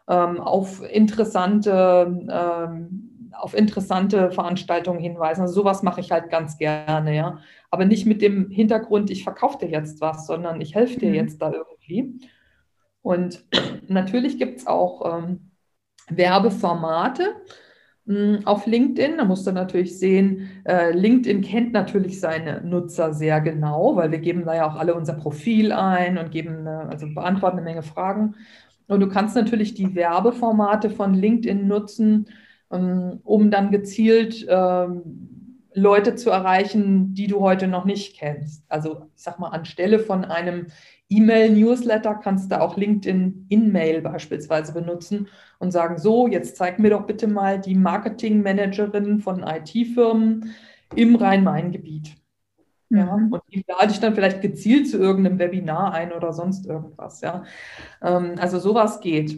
ähm, 0.07 0.39
auf 0.39 0.83
interessante 0.91 2.25
ähm, 2.29 3.10
auf 3.33 3.53
interessante 3.53 4.31
Veranstaltungen 4.31 4.99
hinweisen. 4.99 5.41
Also 5.41 5.53
sowas 5.53 5.83
mache 5.83 6.01
ich 6.01 6.11
halt 6.11 6.29
ganz 6.29 6.57
gerne, 6.57 7.15
ja. 7.15 7.39
Aber 7.69 7.85
nicht 7.85 8.05
mit 8.05 8.21
dem 8.21 8.49
Hintergrund, 8.49 9.09
ich 9.09 9.23
verkaufe 9.23 9.59
dir 9.59 9.69
jetzt 9.69 10.01
was, 10.01 10.27
sondern 10.27 10.61
ich 10.61 10.75
helfe 10.75 10.99
dir 10.99 11.09
mhm. 11.09 11.15
jetzt 11.15 11.41
da 11.41 11.51
irgendwie. 11.51 12.19
Und 13.01 13.43
natürlich 13.87 14.37
gibt 14.37 14.59
es 14.59 14.67
auch 14.67 15.17
ähm, 15.17 15.51
Werbeformate 16.09 17.35
mh, 18.05 18.15
hm, 18.15 18.47
auf 18.47 18.65
LinkedIn. 18.65 19.17
Da 19.17 19.25
musst 19.25 19.47
du 19.47 19.51
natürlich 19.51 19.97
sehen, 19.97 20.49
äh, 20.65 20.91
LinkedIn 20.91 21.41
kennt 21.41 21.73
natürlich 21.73 22.19
seine 22.19 22.61
Nutzer 22.61 23.13
sehr 23.13 23.41
genau, 23.41 23.95
weil 23.95 24.11
wir 24.11 24.19
geben 24.19 24.45
da 24.45 24.55
ja 24.55 24.69
auch 24.69 24.75
alle 24.75 24.93
unser 24.93 25.13
Profil 25.13 25.71
ein 25.71 26.17
und 26.17 26.31
geben, 26.31 26.67
eine, 26.67 26.89
also 26.89 27.07
beantworten 27.13 27.57
eine 27.57 27.65
Menge 27.65 27.83
Fragen. 27.83 28.35
Und 28.87 28.99
du 28.99 29.07
kannst 29.07 29.35
natürlich 29.35 29.73
die 29.73 29.95
Werbeformate 29.95 30.89
von 30.89 31.13
LinkedIn 31.13 31.65
nutzen, 31.67 32.27
um 32.71 33.51
dann 33.51 33.71
gezielt 33.71 34.45
ähm, 34.49 35.01
Leute 35.73 36.15
zu 36.15 36.29
erreichen, 36.29 37.13
die 37.13 37.27
du 37.27 37.39
heute 37.39 37.67
noch 37.67 37.85
nicht 37.85 38.17
kennst. 38.17 38.63
Also 38.67 39.07
ich 39.15 39.23
sag 39.23 39.39
mal, 39.39 39.49
anstelle 39.49 39.99
von 39.99 40.25
einem 40.25 40.67
E-Mail-Newsletter 41.09 42.15
kannst 42.15 42.51
du 42.51 42.59
auch 42.59 42.77
LinkedIn 42.77 43.45
In-Mail 43.49 44.01
beispielsweise 44.01 44.73
benutzen 44.73 45.27
und 45.59 45.71
sagen, 45.71 45.97
so, 45.97 46.27
jetzt 46.27 46.55
zeig 46.55 46.79
mir 46.79 46.89
doch 46.89 47.05
bitte 47.05 47.27
mal 47.27 47.59
die 47.59 47.75
Marketingmanagerin 47.75 49.19
von 49.19 49.43
IT-Firmen 49.43 50.51
im 50.95 51.15
Rhein-Main-Gebiet. 51.15 52.15
Ja, 52.89 53.15
mhm. 53.15 53.31
und 53.31 53.41
die 53.49 53.63
lade 53.67 53.91
ich 53.91 54.01
dann 54.01 54.15
vielleicht 54.15 54.41
gezielt 54.41 54.89
zu 54.89 54.97
irgendeinem 54.97 55.39
Webinar 55.39 55.93
ein 55.93 56.11
oder 56.11 56.33
sonst 56.33 56.65
irgendwas. 56.65 57.21
Ja, 57.21 57.43
ähm, 58.01 58.35
also 58.37 58.59
sowas 58.59 58.99
geht. 58.99 59.31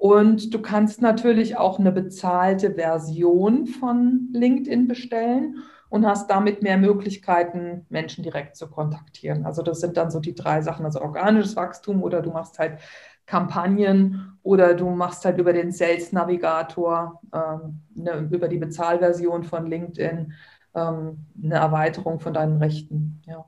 Und 0.00 0.54
du 0.54 0.62
kannst 0.62 1.02
natürlich 1.02 1.58
auch 1.58 1.78
eine 1.78 1.92
bezahlte 1.92 2.72
Version 2.72 3.66
von 3.66 4.30
LinkedIn 4.32 4.88
bestellen 4.88 5.58
und 5.90 6.06
hast 6.06 6.30
damit 6.30 6.62
mehr 6.62 6.78
Möglichkeiten, 6.78 7.84
Menschen 7.90 8.24
direkt 8.24 8.56
zu 8.56 8.70
kontaktieren. 8.70 9.44
Also 9.44 9.60
das 9.60 9.80
sind 9.80 9.98
dann 9.98 10.10
so 10.10 10.18
die 10.18 10.34
drei 10.34 10.62
Sachen, 10.62 10.86
also 10.86 11.02
organisches 11.02 11.54
Wachstum 11.54 12.02
oder 12.02 12.22
du 12.22 12.30
machst 12.30 12.58
halt 12.58 12.78
Kampagnen 13.26 14.38
oder 14.42 14.72
du 14.72 14.88
machst 14.88 15.26
halt 15.26 15.36
über 15.36 15.52
den 15.52 15.70
Sales 15.70 16.12
Navigator, 16.12 17.20
ähm, 17.34 17.82
ne, 17.94 18.26
über 18.30 18.48
die 18.48 18.56
Bezahlversion 18.56 19.44
von 19.44 19.66
LinkedIn 19.66 20.32
ähm, 20.74 21.26
eine 21.44 21.56
Erweiterung 21.56 22.20
von 22.20 22.32
deinen 22.32 22.56
Rechten. 22.56 23.20
Ja. 23.26 23.44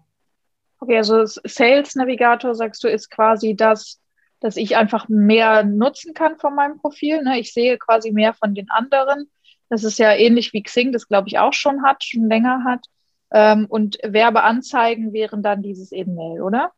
Okay, 0.80 0.98
also 0.98 1.24
Sales 1.24 1.94
Navigator, 1.94 2.54
sagst 2.54 2.84
du, 2.84 2.88
ist 2.88 3.10
quasi 3.10 3.56
das, 3.56 4.02
dass 4.42 4.56
ich 4.56 4.76
einfach 4.76 5.08
mehr 5.08 5.62
nutzen 5.62 6.14
kann 6.14 6.36
von 6.36 6.54
meinem 6.54 6.78
Profil. 6.78 7.22
Ne? 7.22 7.38
Ich 7.38 7.52
sehe 7.52 7.78
quasi 7.78 8.10
mehr 8.10 8.34
von 8.34 8.54
den 8.54 8.68
anderen. 8.70 9.30
Das 9.68 9.84
ist 9.84 9.98
ja 9.98 10.12
ähnlich 10.12 10.52
wie 10.52 10.62
Xing, 10.62 10.92
das 10.92 11.08
glaube 11.08 11.28
ich 11.28 11.38
auch 11.38 11.52
schon 11.52 11.82
hat, 11.84 12.04
schon 12.04 12.28
länger 12.28 12.64
hat. 12.64 12.84
Ähm, 13.30 13.66
und 13.68 13.98
Werbeanzeigen 14.02 15.12
wären 15.12 15.42
dann 15.42 15.62
dieses 15.62 15.92
In-Mail, 15.92 16.42
oder? 16.42 16.72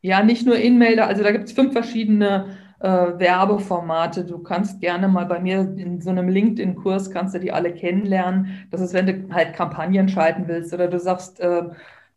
Ja, 0.00 0.22
nicht 0.22 0.46
nur 0.46 0.56
In-Mail, 0.56 1.00
also 1.00 1.22
da 1.22 1.32
gibt 1.32 1.44
es 1.44 1.52
fünf 1.52 1.72
verschiedene 1.72 2.56
äh, 2.78 2.88
Werbeformate. 2.88 4.24
Du 4.24 4.38
kannst 4.38 4.80
gerne 4.80 5.08
mal 5.08 5.26
bei 5.26 5.40
mir 5.40 5.60
in 5.76 6.00
so 6.00 6.10
einem 6.10 6.28
LinkedIn-Kurs, 6.28 7.10
kannst 7.10 7.34
du 7.34 7.40
die 7.40 7.52
alle 7.52 7.74
kennenlernen. 7.74 8.66
Das 8.70 8.80
ist, 8.80 8.94
wenn 8.94 9.06
du 9.06 9.34
halt 9.34 9.54
Kampagnen 9.54 10.08
schalten 10.08 10.44
willst 10.46 10.72
oder 10.72 10.88
du 10.88 11.00
sagst, 11.00 11.40
äh, 11.40 11.64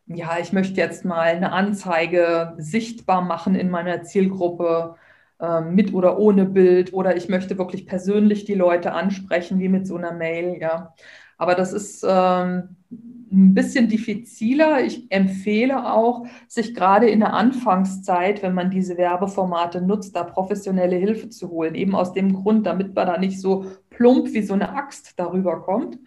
ja, 0.07 0.37
ich 0.39 0.53
möchte 0.53 0.79
jetzt 0.79 1.05
mal 1.05 1.21
eine 1.21 1.51
Anzeige 1.51 2.53
sichtbar 2.57 3.21
machen 3.21 3.55
in 3.55 3.69
meiner 3.69 4.03
Zielgruppe. 4.03 4.95
ähm, 5.39 5.75
mit 5.75 5.93
oder 5.93 6.17
ohne 6.19 6.45
Bild 6.45 6.93
oder 6.93 7.15
ich 7.15 7.29
möchte 7.29 7.57
wirklich 7.57 7.85
persönlich 7.85 8.45
die 8.45 8.55
Leute 8.55 8.93
ansprechen, 8.93 9.59
wie 9.59 9.69
mit 9.69 9.85
so 9.87 9.95
einer 9.97 10.13
Mail, 10.13 10.57
ja. 10.59 10.95
Aber 11.37 11.55
das 11.55 11.73
ist 11.73 12.03
ähm, 12.07 12.77
ein 13.31 13.53
bisschen 13.53 13.87
diffiziler. 13.89 14.83
Ich 14.83 15.11
empfehle 15.11 15.93
auch, 15.93 16.25
sich 16.47 16.73
gerade 16.73 17.09
in 17.09 17.19
der 17.19 17.33
Anfangszeit, 17.33 18.41
wenn 18.41 18.53
man 18.53 18.71
diese 18.71 18.97
Werbeformate 18.97 19.81
nutzt, 19.81 20.15
da 20.15 20.23
professionelle 20.23 20.95
Hilfe 20.95 21.29
zu 21.29 21.49
holen. 21.49 21.75
Eben 21.75 21.95
aus 21.95 22.13
dem 22.13 22.33
Grund, 22.33 22.65
damit 22.65 22.95
man 22.95 23.07
da 23.07 23.17
nicht 23.17 23.39
so 23.41 23.65
plump 23.89 24.33
wie 24.33 24.41
so 24.43 24.53
eine 24.53 24.75
Axt 24.75 25.13
darüber 25.17 25.61
kommt. 25.61 25.99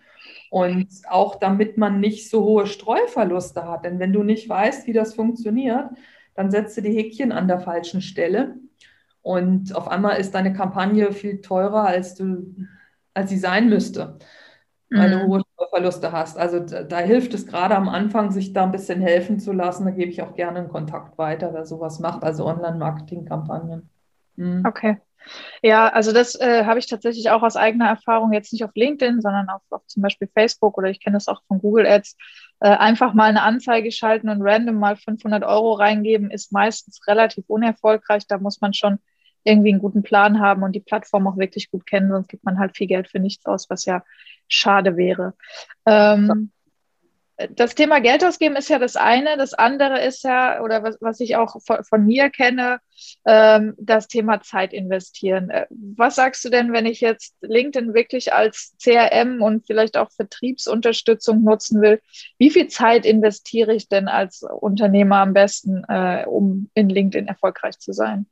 Und 0.50 0.88
auch 1.08 1.36
damit 1.36 1.78
man 1.78 2.00
nicht 2.00 2.28
so 2.28 2.42
hohe 2.44 2.66
Streuverluste 2.66 3.66
hat. 3.66 3.84
Denn 3.84 4.00
wenn 4.00 4.12
du 4.12 4.24
nicht 4.24 4.48
weißt, 4.48 4.86
wie 4.86 4.92
das 4.92 5.14
funktioniert, 5.14 5.90
dann 6.34 6.50
setzt 6.50 6.76
du 6.76 6.82
die 6.82 6.92
Häkchen 6.92 7.32
an 7.32 7.48
der 7.48 7.60
falschen 7.60 8.02
Stelle. 8.02 8.56
Und 9.22 9.74
auf 9.76 9.88
einmal 9.88 10.18
ist 10.18 10.34
deine 10.34 10.52
Kampagne 10.52 11.12
viel 11.12 11.40
teurer, 11.40 11.84
als, 11.84 12.14
du, 12.16 12.54
als 13.14 13.30
sie 13.30 13.38
sein 13.38 13.68
müsste, 13.68 14.18
weil 14.88 15.14
mhm. 15.14 15.20
du 15.20 15.26
hohe 15.28 15.42
Verluste 15.70 16.10
hast. 16.10 16.36
Also 16.36 16.60
da, 16.60 16.82
da, 16.82 16.98
hilft 16.98 17.32
es 17.34 17.46
gerade 17.46 17.76
am 17.76 17.88
Anfang, 17.88 18.32
sich 18.32 18.52
da 18.52 18.64
ein 18.64 18.72
bisschen 18.72 19.00
helfen 19.00 19.38
zu 19.38 19.52
lassen. 19.52 19.84
Da 19.84 19.92
gebe 19.92 20.10
ich 20.10 20.22
auch 20.22 20.34
gerne 20.34 20.58
einen 20.58 20.68
Kontakt 20.68 21.16
weiter, 21.16 21.52
wer 21.52 21.64
sowas 21.64 22.00
macht, 22.00 22.24
also 22.24 22.46
Online-Marketing-Kampagnen. 22.46 23.88
Mhm. 24.36 24.64
Okay. 24.66 24.96
Ja, 25.62 25.88
also 25.88 26.12
das 26.12 26.34
äh, 26.40 26.64
habe 26.64 26.78
ich 26.78 26.86
tatsächlich 26.86 27.30
auch 27.30 27.42
aus 27.42 27.56
eigener 27.56 27.88
Erfahrung 27.88 28.32
jetzt 28.32 28.52
nicht 28.52 28.64
auf 28.64 28.70
LinkedIn, 28.74 29.20
sondern 29.20 29.48
auf, 29.48 29.62
auf 29.70 29.86
zum 29.86 30.02
Beispiel 30.02 30.28
Facebook 30.32 30.78
oder 30.78 30.88
ich 30.88 31.00
kenne 31.00 31.16
das 31.16 31.28
auch 31.28 31.42
von 31.46 31.60
Google 31.60 31.86
Ads. 31.86 32.16
Äh, 32.60 32.70
einfach 32.70 33.14
mal 33.14 33.28
eine 33.30 33.42
Anzeige 33.42 33.92
schalten 33.92 34.28
und 34.28 34.42
random 34.42 34.76
mal 34.76 34.96
500 34.96 35.44
Euro 35.44 35.72
reingeben, 35.74 36.30
ist 36.30 36.52
meistens 36.52 37.06
relativ 37.06 37.44
unerfolgreich. 37.48 38.26
Da 38.26 38.38
muss 38.38 38.60
man 38.60 38.74
schon 38.74 38.98
irgendwie 39.44 39.70
einen 39.70 39.80
guten 39.80 40.02
Plan 40.02 40.40
haben 40.40 40.62
und 40.62 40.72
die 40.72 40.80
Plattform 40.80 41.26
auch 41.26 41.38
wirklich 41.38 41.70
gut 41.70 41.86
kennen, 41.86 42.10
sonst 42.10 42.28
gibt 42.28 42.44
man 42.44 42.58
halt 42.58 42.76
viel 42.76 42.86
Geld 42.86 43.08
für 43.08 43.20
nichts 43.20 43.46
aus, 43.46 43.70
was 43.70 43.84
ja 43.84 44.02
schade 44.48 44.96
wäre. 44.96 45.34
Ähm, 45.86 46.50
das 47.48 47.74
Thema 47.74 48.00
Geld 48.00 48.24
ausgeben 48.24 48.56
ist 48.56 48.68
ja 48.68 48.78
das 48.78 48.96
eine. 48.96 49.36
Das 49.36 49.54
andere 49.54 50.00
ist 50.00 50.24
ja, 50.24 50.60
oder 50.62 50.82
was, 50.82 50.98
was 51.00 51.20
ich 51.20 51.36
auch 51.36 51.56
von, 51.64 51.82
von 51.84 52.04
mir 52.04 52.30
kenne, 52.30 52.80
ähm, 53.24 53.74
das 53.78 54.08
Thema 54.08 54.40
Zeit 54.40 54.72
investieren. 54.72 55.50
Äh, 55.50 55.66
was 55.70 56.16
sagst 56.16 56.44
du 56.44 56.50
denn, 56.50 56.72
wenn 56.72 56.86
ich 56.86 57.00
jetzt 57.00 57.36
LinkedIn 57.40 57.94
wirklich 57.94 58.32
als 58.32 58.74
CRM 58.82 59.42
und 59.42 59.66
vielleicht 59.66 59.96
auch 59.96 60.10
Vertriebsunterstützung 60.10 61.42
nutzen 61.42 61.80
will? 61.80 62.00
Wie 62.38 62.50
viel 62.50 62.68
Zeit 62.68 63.06
investiere 63.06 63.74
ich 63.74 63.88
denn 63.88 64.08
als 64.08 64.42
Unternehmer 64.42 65.16
am 65.16 65.32
besten, 65.32 65.84
äh, 65.88 66.24
um 66.26 66.70
in 66.74 66.88
LinkedIn 66.88 67.28
erfolgreich 67.28 67.78
zu 67.78 67.92
sein? 67.92 68.26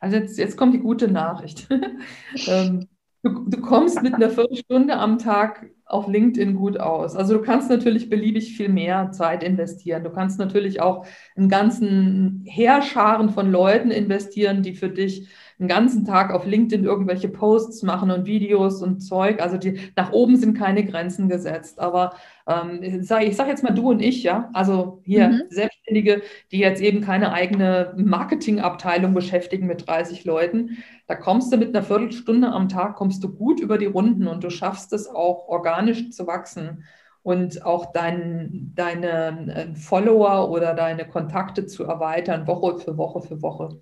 Also 0.00 0.16
jetzt, 0.16 0.38
jetzt 0.38 0.56
kommt 0.56 0.74
die 0.74 0.80
gute 0.80 1.08
Nachricht. 1.08 1.66
ähm, 2.46 2.88
du, 3.22 3.44
du 3.48 3.60
kommst 3.60 4.02
mit 4.02 4.14
einer 4.14 4.30
Viertelstunde 4.30 4.96
am 4.96 5.18
Tag 5.18 5.70
auf 5.86 6.08
LinkedIn 6.08 6.56
gut 6.56 6.80
aus. 6.80 7.14
Also 7.14 7.34
du 7.34 7.42
kannst 7.42 7.68
natürlich 7.68 8.08
beliebig 8.08 8.56
viel 8.56 8.68
mehr 8.68 9.10
Zeit 9.12 9.42
investieren. 9.42 10.02
Du 10.02 10.10
kannst 10.10 10.38
natürlich 10.38 10.80
auch 10.80 11.06
einen 11.36 11.48
ganzen 11.48 12.42
Heerscharen 12.46 13.30
von 13.30 13.50
Leuten 13.50 13.90
investieren, 13.90 14.62
die 14.62 14.74
für 14.74 14.88
dich 14.88 15.28
einen 15.58 15.68
ganzen 15.68 16.04
Tag 16.04 16.32
auf 16.32 16.46
LinkedIn 16.46 16.84
irgendwelche 16.84 17.28
Posts 17.28 17.84
machen 17.84 18.10
und 18.10 18.26
Videos 18.26 18.82
und 18.82 19.00
Zeug. 19.00 19.40
Also 19.40 19.56
die 19.56 19.78
nach 19.94 20.10
oben 20.12 20.36
sind 20.36 20.58
keine 20.58 20.84
Grenzen 20.84 21.28
gesetzt. 21.28 21.78
Aber 21.78 22.14
ähm, 22.48 22.80
ich 22.82 23.06
sage 23.06 23.32
sag 23.32 23.46
jetzt 23.46 23.62
mal 23.62 23.72
du 23.72 23.90
und 23.90 24.02
ich, 24.02 24.24
ja, 24.24 24.50
also 24.52 25.00
hier 25.04 25.28
mhm. 25.28 25.42
Selbstständige, 25.50 26.22
die 26.50 26.58
jetzt 26.58 26.82
eben 26.82 27.02
keine 27.02 27.32
eigene 27.32 27.94
Marketingabteilung 27.96 29.14
beschäftigen 29.14 29.66
mit 29.66 29.86
30 29.86 30.24
Leuten. 30.24 30.78
Da 31.06 31.14
kommst 31.14 31.52
du 31.52 31.56
mit 31.56 31.74
einer 31.74 31.84
Viertelstunde 31.84 32.48
am 32.48 32.68
Tag, 32.68 32.96
kommst 32.96 33.22
du 33.22 33.32
gut 33.32 33.60
über 33.60 33.78
die 33.78 33.86
Runden 33.86 34.26
und 34.26 34.42
du 34.42 34.50
schaffst 34.50 34.92
es 34.92 35.06
auch 35.06 35.46
organisch 35.48 35.73
zu 36.12 36.26
wachsen 36.26 36.84
und 37.22 37.64
auch 37.64 37.92
dein, 37.92 38.72
deine 38.74 39.54
äh, 39.54 39.74
Follower 39.74 40.50
oder 40.50 40.74
deine 40.74 41.06
Kontakte 41.08 41.66
zu 41.66 41.84
erweitern, 41.84 42.46
Woche 42.46 42.78
für 42.78 42.96
Woche 42.98 43.22
für 43.22 43.40
Woche. 43.42 43.80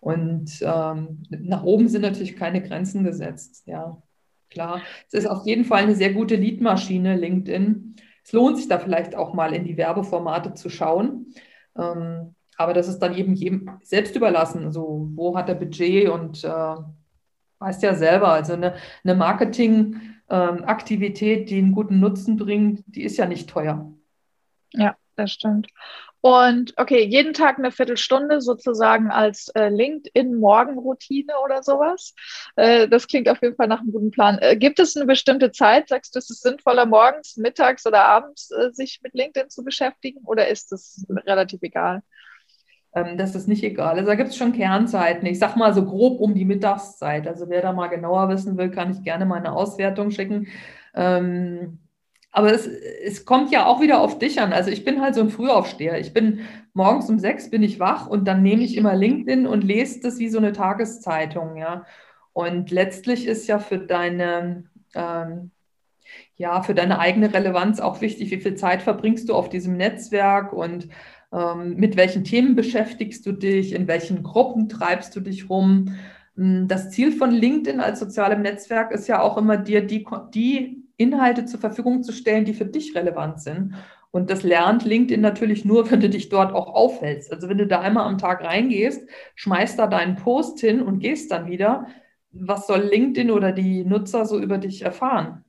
Und 0.00 0.60
ähm, 0.60 1.22
nach 1.30 1.62
oben 1.62 1.88
sind 1.88 2.02
natürlich 2.02 2.36
keine 2.36 2.60
Grenzen 2.60 3.04
gesetzt. 3.04 3.62
Ja, 3.66 4.02
klar. 4.50 4.82
Es 5.08 5.14
ist 5.14 5.26
auf 5.26 5.46
jeden 5.46 5.64
Fall 5.64 5.84
eine 5.84 5.94
sehr 5.94 6.12
gute 6.12 6.36
Leadmaschine, 6.36 7.16
LinkedIn. 7.16 7.96
Es 8.22 8.32
lohnt 8.32 8.58
sich 8.58 8.68
da 8.68 8.78
vielleicht 8.78 9.16
auch 9.16 9.32
mal 9.32 9.54
in 9.54 9.64
die 9.64 9.78
Werbeformate 9.78 10.52
zu 10.52 10.68
schauen. 10.68 11.32
Ähm, 11.78 12.34
aber 12.58 12.74
das 12.74 12.88
ist 12.88 12.98
dann 12.98 13.14
eben 13.14 13.32
jedem 13.32 13.70
selbst 13.82 14.14
überlassen. 14.14 14.72
So, 14.72 15.08
wo 15.14 15.36
hat 15.36 15.48
er 15.48 15.54
Budget 15.54 16.10
und 16.10 16.44
äh, 16.44 16.76
weißt 17.58 17.82
ja 17.82 17.94
selber. 17.94 18.28
Also 18.28 18.52
eine, 18.52 18.74
eine 19.04 19.14
Marketingaktivität, 19.14 20.13
ähm, 20.30 20.64
die 20.64 21.58
einen 21.58 21.72
guten 21.72 22.00
Nutzen 22.00 22.36
bringt, 22.36 22.84
die 22.86 23.02
ist 23.02 23.16
ja 23.16 23.26
nicht 23.26 23.48
teuer. 23.48 23.92
Ja, 24.72 24.96
das 25.16 25.32
stimmt. 25.32 25.68
Und 26.20 26.72
okay, 26.78 27.04
jeden 27.04 27.34
Tag 27.34 27.58
eine 27.58 27.70
Viertelstunde 27.70 28.40
sozusagen 28.40 29.10
als 29.10 29.48
äh, 29.48 29.68
LinkedIn-Morgenroutine 29.68 31.34
oder 31.44 31.62
sowas. 31.62 32.14
Äh, 32.56 32.88
das 32.88 33.06
klingt 33.06 33.28
auf 33.28 33.42
jeden 33.42 33.56
Fall 33.56 33.68
nach 33.68 33.80
einem 33.80 33.92
guten 33.92 34.10
Plan. 34.10 34.38
Äh, 34.38 34.56
gibt 34.56 34.78
es 34.78 34.96
eine 34.96 35.04
bestimmte 35.04 35.52
Zeit? 35.52 35.88
Sagst 35.88 36.14
du, 36.14 36.18
ist 36.18 36.30
es 36.30 36.40
sinnvoller, 36.40 36.86
morgens, 36.86 37.36
mittags 37.36 37.86
oder 37.86 38.06
abends 38.06 38.50
äh, 38.52 38.72
sich 38.72 39.00
mit 39.02 39.12
LinkedIn 39.12 39.50
zu 39.50 39.62
beschäftigen 39.64 40.20
oder 40.24 40.48
ist 40.48 40.72
es 40.72 41.06
relativ 41.26 41.60
egal? 41.60 42.02
Ähm, 42.94 43.16
das 43.18 43.34
ist 43.34 43.48
nicht 43.48 43.64
egal. 43.64 43.96
Also 43.96 44.06
da 44.06 44.14
gibt 44.14 44.30
es 44.30 44.36
schon 44.36 44.52
Kernzeiten. 44.52 45.26
Ich 45.26 45.38
sage 45.38 45.58
mal 45.58 45.74
so 45.74 45.84
grob 45.84 46.20
um 46.20 46.34
die 46.34 46.44
Mittagszeit. 46.44 47.26
Also 47.26 47.48
wer 47.48 47.62
da 47.62 47.72
mal 47.72 47.88
genauer 47.88 48.28
wissen 48.28 48.56
will, 48.56 48.70
kann 48.70 48.92
ich 48.92 49.02
gerne 49.02 49.26
mal 49.26 49.36
eine 49.36 49.52
Auswertung 49.52 50.10
schicken. 50.10 50.46
Ähm, 50.94 51.78
aber 52.30 52.52
es, 52.52 52.66
es 52.66 53.24
kommt 53.24 53.52
ja 53.52 53.66
auch 53.66 53.80
wieder 53.80 54.00
auf 54.00 54.18
dich 54.18 54.40
an. 54.40 54.52
Also 54.52 54.70
ich 54.70 54.84
bin 54.84 55.00
halt 55.00 55.14
so 55.14 55.20
ein 55.20 55.30
Frühaufsteher. 55.30 56.00
Ich 56.00 56.12
bin 56.12 56.40
morgens 56.72 57.08
um 57.08 57.18
sechs 57.20 57.50
bin 57.50 57.62
ich 57.62 57.78
wach 57.78 58.08
und 58.08 58.26
dann 58.26 58.42
nehme 58.42 58.62
ich 58.64 58.76
immer 58.76 58.94
LinkedIn 58.94 59.46
und 59.46 59.62
lese 59.62 60.00
das 60.00 60.18
wie 60.18 60.28
so 60.28 60.38
eine 60.38 60.52
Tageszeitung, 60.52 61.56
ja. 61.56 61.86
Und 62.32 62.72
letztlich 62.72 63.26
ist 63.28 63.46
ja 63.46 63.60
für 63.60 63.78
deine, 63.78 64.64
ähm, 64.96 65.52
ja, 66.36 66.62
für 66.62 66.74
deine 66.74 66.98
eigene 66.98 67.32
Relevanz 67.32 67.78
auch 67.78 68.00
wichtig, 68.00 68.32
wie 68.32 68.40
viel 68.40 68.56
Zeit 68.56 68.82
verbringst 68.82 69.28
du 69.28 69.34
auf 69.34 69.48
diesem 69.48 69.76
Netzwerk 69.76 70.52
und 70.52 70.88
mit 71.34 71.96
welchen 71.96 72.24
Themen 72.24 72.54
beschäftigst 72.54 73.26
du 73.26 73.32
dich, 73.32 73.72
in 73.72 73.88
welchen 73.88 74.22
Gruppen 74.22 74.68
treibst 74.68 75.14
du 75.16 75.20
dich 75.20 75.50
rum. 75.50 75.96
Hm, 76.36 76.68
das 76.68 76.90
Ziel 76.90 77.12
von 77.12 77.30
LinkedIn 77.30 77.80
als 77.80 78.00
sozialem 78.00 78.42
Netzwerk 78.42 78.92
ist 78.92 79.08
ja 79.08 79.20
auch 79.20 79.36
immer 79.36 79.56
dir 79.56 79.86
die, 79.86 80.06
die 80.32 80.84
Inhalte 80.96 81.44
zur 81.44 81.60
Verfügung 81.60 82.02
zu 82.02 82.12
stellen, 82.12 82.44
die 82.44 82.54
für 82.54 82.66
dich 82.66 82.94
relevant 82.94 83.40
sind. 83.40 83.74
Und 84.10 84.30
das 84.30 84.44
lernt 84.44 84.84
LinkedIn 84.84 85.20
natürlich 85.20 85.64
nur, 85.64 85.90
wenn 85.90 86.00
du 86.00 86.08
dich 86.08 86.28
dort 86.28 86.52
auch 86.52 86.68
aufhältst. 86.68 87.32
Also 87.32 87.48
wenn 87.48 87.58
du 87.58 87.66
da 87.66 87.80
einmal 87.80 88.06
am 88.06 88.18
Tag 88.18 88.44
reingehst, 88.44 89.08
schmeißt 89.34 89.78
da 89.78 89.88
deinen 89.88 90.16
Post 90.16 90.60
hin 90.60 90.80
und 90.80 91.00
gehst 91.00 91.32
dann 91.32 91.48
wieder. 91.48 91.88
Was 92.30 92.66
soll 92.66 92.80
LinkedIn 92.80 93.30
oder 93.30 93.52
die 93.52 93.84
Nutzer 93.84 94.24
so 94.24 94.38
über 94.38 94.58
dich 94.58 94.82
erfahren? 94.82 95.44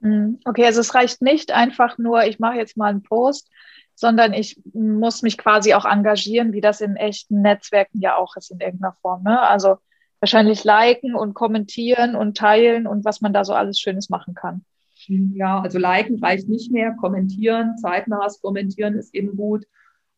Mhm. 0.00 0.40
Okay, 0.44 0.64
also 0.64 0.80
es 0.80 0.94
reicht 0.94 1.22
nicht 1.22 1.52
einfach 1.52 1.98
nur, 1.98 2.24
ich 2.24 2.38
mache 2.38 2.56
jetzt 2.56 2.76
mal 2.76 2.90
einen 2.90 3.02
Post, 3.02 3.50
sondern 3.98 4.32
ich 4.32 4.62
muss 4.74 5.22
mich 5.22 5.36
quasi 5.36 5.74
auch 5.74 5.84
engagieren, 5.84 6.52
wie 6.52 6.60
das 6.60 6.80
in 6.80 6.94
echten 6.94 7.42
Netzwerken 7.42 8.00
ja 8.00 8.16
auch 8.16 8.36
ist 8.36 8.52
in 8.52 8.60
irgendeiner 8.60 8.92
Form. 8.92 9.24
Ne? 9.24 9.40
Also 9.40 9.78
wahrscheinlich 10.20 10.62
liken 10.62 11.16
und 11.16 11.34
kommentieren 11.34 12.14
und 12.14 12.36
teilen 12.36 12.86
und 12.86 13.04
was 13.04 13.20
man 13.20 13.32
da 13.32 13.42
so 13.42 13.54
alles 13.54 13.80
Schönes 13.80 14.08
machen 14.08 14.34
kann. 14.34 14.64
Ja, 15.08 15.60
also 15.60 15.80
liken 15.80 16.22
reicht 16.22 16.48
nicht 16.48 16.70
mehr, 16.70 16.92
kommentieren, 16.92 17.76
zeitnahes 17.76 18.40
Kommentieren 18.40 18.94
ist 18.94 19.12
eben 19.16 19.36
gut. 19.36 19.66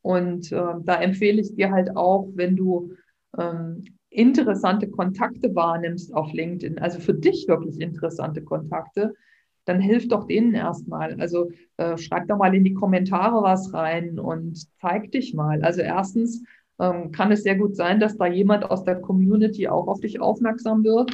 Und 0.03 0.53
äh, 0.53 0.75
da 0.83 1.01
empfehle 1.01 1.41
ich 1.41 1.55
dir 1.55 1.71
halt 1.71 1.97
auch, 1.97 2.29
wenn 2.35 2.57
du 2.57 2.93
ähm, 3.39 3.83
interessante 4.11 4.91
Kontakte 4.91 5.55
wahrnimmst 5.55 6.13
auf 6.13 6.31
LinkedIn, 6.35 6.81
also 6.81 7.01
für 7.01 7.15
dich 7.15 7.49
wirklich 7.49 7.81
interessante 7.81 8.43
Kontakte, 8.43 9.15
dann 9.65 9.81
hilf 9.81 10.09
doch 10.09 10.27
denen 10.27 10.55
erstmal. 10.55 11.21
Also 11.21 11.51
äh, 11.77 11.97
schreib 11.97 12.29
doch 12.29 12.39
mal 12.39 12.55
in 12.55 12.65
die 12.65 12.75
Kommentare 12.75 13.43
was 13.43 13.73
rein 13.73 14.19
und 14.19 14.67
zeig 14.81 15.13
dich 15.13 15.35
mal. 15.35 15.63
Also 15.63 15.83
erstens 15.83 16.43
ähm, 16.79 17.13
kann 17.13 17.31
es 17.31 17.43
sehr 17.43 17.57
gut 17.57 17.77
sein, 17.77 18.01
dass 18.01 18.17
da 18.17 18.27
jemand 18.27 18.71
aus 18.71 18.85
der 18.85 19.01
Community 19.01 19.69
auch 19.69 19.87
auf 19.87 20.01
dich 20.01 20.21
aufmerksam 20.21 20.83
wird 20.85 21.13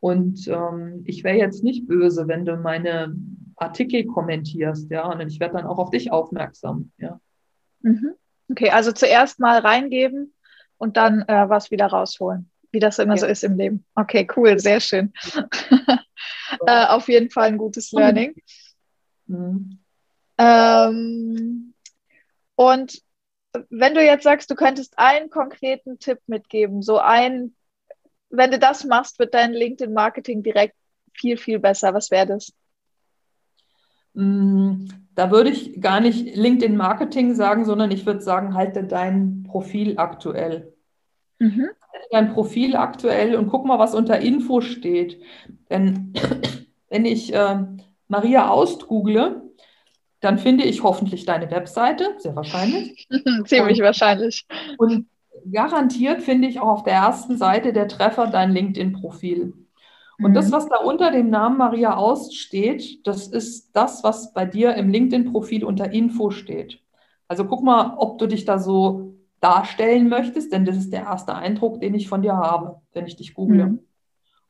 und 0.00 0.46
ähm, 0.48 1.02
ich 1.04 1.24
wäre 1.24 1.36
jetzt 1.36 1.64
nicht 1.64 1.86
böse, 1.88 2.28
wenn 2.28 2.44
du 2.44 2.56
meine 2.56 3.14
Artikel 3.56 4.06
kommentierst, 4.06 4.90
ja, 4.90 5.10
und 5.10 5.20
ich 5.20 5.40
werde 5.40 5.54
dann 5.54 5.66
auch 5.66 5.78
auf 5.78 5.90
dich 5.90 6.12
aufmerksam, 6.12 6.92
ja. 6.98 7.20
Mhm. 7.80 8.14
Okay, 8.50 8.70
also 8.70 8.92
zuerst 8.92 9.40
mal 9.40 9.58
reingeben 9.58 10.32
und 10.78 10.96
dann 10.96 11.22
äh, 11.22 11.48
was 11.48 11.70
wieder 11.70 11.86
rausholen, 11.86 12.50
wie 12.70 12.80
das 12.80 12.98
immer 12.98 13.14
ja. 13.14 13.20
so 13.20 13.26
ist 13.26 13.44
im 13.44 13.56
Leben. 13.56 13.84
Okay, 13.94 14.26
cool, 14.36 14.58
sehr 14.58 14.80
schön. 14.80 15.12
äh, 16.66 16.86
auf 16.86 17.08
jeden 17.08 17.30
Fall 17.30 17.48
ein 17.48 17.58
gutes 17.58 17.92
Learning. 17.92 18.34
Mhm. 19.26 19.78
Ähm, 20.38 21.74
und 22.54 23.02
wenn 23.70 23.94
du 23.94 24.04
jetzt 24.04 24.24
sagst, 24.24 24.50
du 24.50 24.54
könntest 24.54 24.98
einen 24.98 25.30
konkreten 25.30 25.98
Tipp 25.98 26.18
mitgeben, 26.26 26.82
so 26.82 26.98
ein 26.98 27.54
wenn 28.30 28.50
du 28.50 28.58
das 28.58 28.84
machst, 28.84 29.18
wird 29.18 29.34
dein 29.34 29.52
LinkedIn-Marketing 29.52 30.42
direkt 30.42 30.74
viel, 31.14 31.36
viel 31.36 31.58
besser. 31.58 31.94
Was 31.94 32.10
wäre 32.10 32.26
das? 32.26 32.52
Mm, 34.14 34.86
da 35.14 35.30
würde 35.30 35.50
ich 35.50 35.80
gar 35.80 36.00
nicht 36.00 36.36
LinkedIn-Marketing 36.36 37.34
sagen, 37.34 37.64
sondern 37.64 37.90
ich 37.90 38.06
würde 38.06 38.20
sagen, 38.20 38.54
halte 38.54 38.84
dein 38.84 39.44
Profil 39.44 39.98
aktuell. 39.98 40.74
Mhm. 41.38 41.68
Dein 42.10 42.32
Profil 42.32 42.76
aktuell 42.76 43.36
und 43.36 43.48
guck 43.48 43.66
mal, 43.66 43.78
was 43.78 43.94
unter 43.94 44.18
Info 44.18 44.60
steht. 44.60 45.20
Denn 45.70 46.14
wenn 46.88 47.04
ich 47.04 47.34
äh, 47.34 47.58
Maria 48.08 48.48
Aust 48.48 48.86
google, 48.86 49.42
dann 50.20 50.38
finde 50.38 50.64
ich 50.64 50.82
hoffentlich 50.82 51.26
deine 51.26 51.50
Webseite, 51.50 52.14
sehr 52.18 52.34
wahrscheinlich. 52.34 53.06
Ziemlich 53.44 53.78
und, 53.78 53.84
wahrscheinlich. 53.84 54.46
Und 54.78 55.06
garantiert 55.52 56.22
finde 56.22 56.48
ich 56.48 56.60
auch 56.60 56.68
auf 56.68 56.82
der 56.82 56.94
ersten 56.94 57.36
Seite 57.36 57.72
der 57.72 57.88
Treffer 57.88 58.26
dein 58.26 58.52
LinkedIn-Profil. 58.52 59.54
Und 60.20 60.30
mhm. 60.30 60.34
das, 60.34 60.50
was 60.50 60.68
da 60.68 60.78
unter 60.78 61.12
dem 61.12 61.30
Namen 61.30 61.58
Maria 61.58 61.96
Aust 61.96 62.36
steht, 62.36 63.06
das 63.06 63.28
ist 63.28 63.70
das, 63.72 64.02
was 64.02 64.32
bei 64.32 64.44
dir 64.44 64.74
im 64.74 64.90
LinkedIn-Profil 64.90 65.64
unter 65.64 65.92
Info 65.92 66.30
steht. 66.30 66.80
Also 67.28 67.44
guck 67.44 67.62
mal, 67.62 67.94
ob 67.98 68.18
du 68.18 68.26
dich 68.26 68.44
da 68.44 68.58
so 68.58 69.14
darstellen 69.40 70.08
möchtest, 70.08 70.52
denn 70.52 70.64
das 70.64 70.76
ist 70.76 70.92
der 70.92 71.02
erste 71.02 71.34
Eindruck, 71.34 71.80
den 71.80 71.94
ich 71.94 72.08
von 72.08 72.22
dir 72.22 72.36
habe, 72.36 72.80
wenn 72.92 73.06
ich 73.06 73.16
dich 73.16 73.34
google. 73.34 73.66
Mhm. 73.66 73.78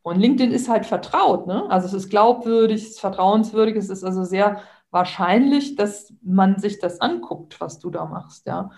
Und 0.03 0.21
LinkedIn 0.21 0.53
ist 0.53 0.69
halt 0.69 0.87
vertraut, 0.87 1.47
ne? 1.47 1.69
Also 1.69 1.87
es 1.87 1.93
ist 1.93 2.09
glaubwürdig, 2.09 2.83
es 2.83 2.91
ist 2.91 3.01
vertrauenswürdig, 3.01 3.77
es 3.77 3.91
ist 3.91 4.05
also 4.05 4.25
sehr 4.25 4.63
wahrscheinlich, 4.91 5.77
dass 5.77 6.15
man 6.23 6.59
sich 6.59 6.79
das 6.79 7.01
anguckt, 7.01 7.61
was 7.61 7.79
du 7.79 7.91
da 7.91 8.07
machst, 8.07 8.47
ja. 8.47 8.71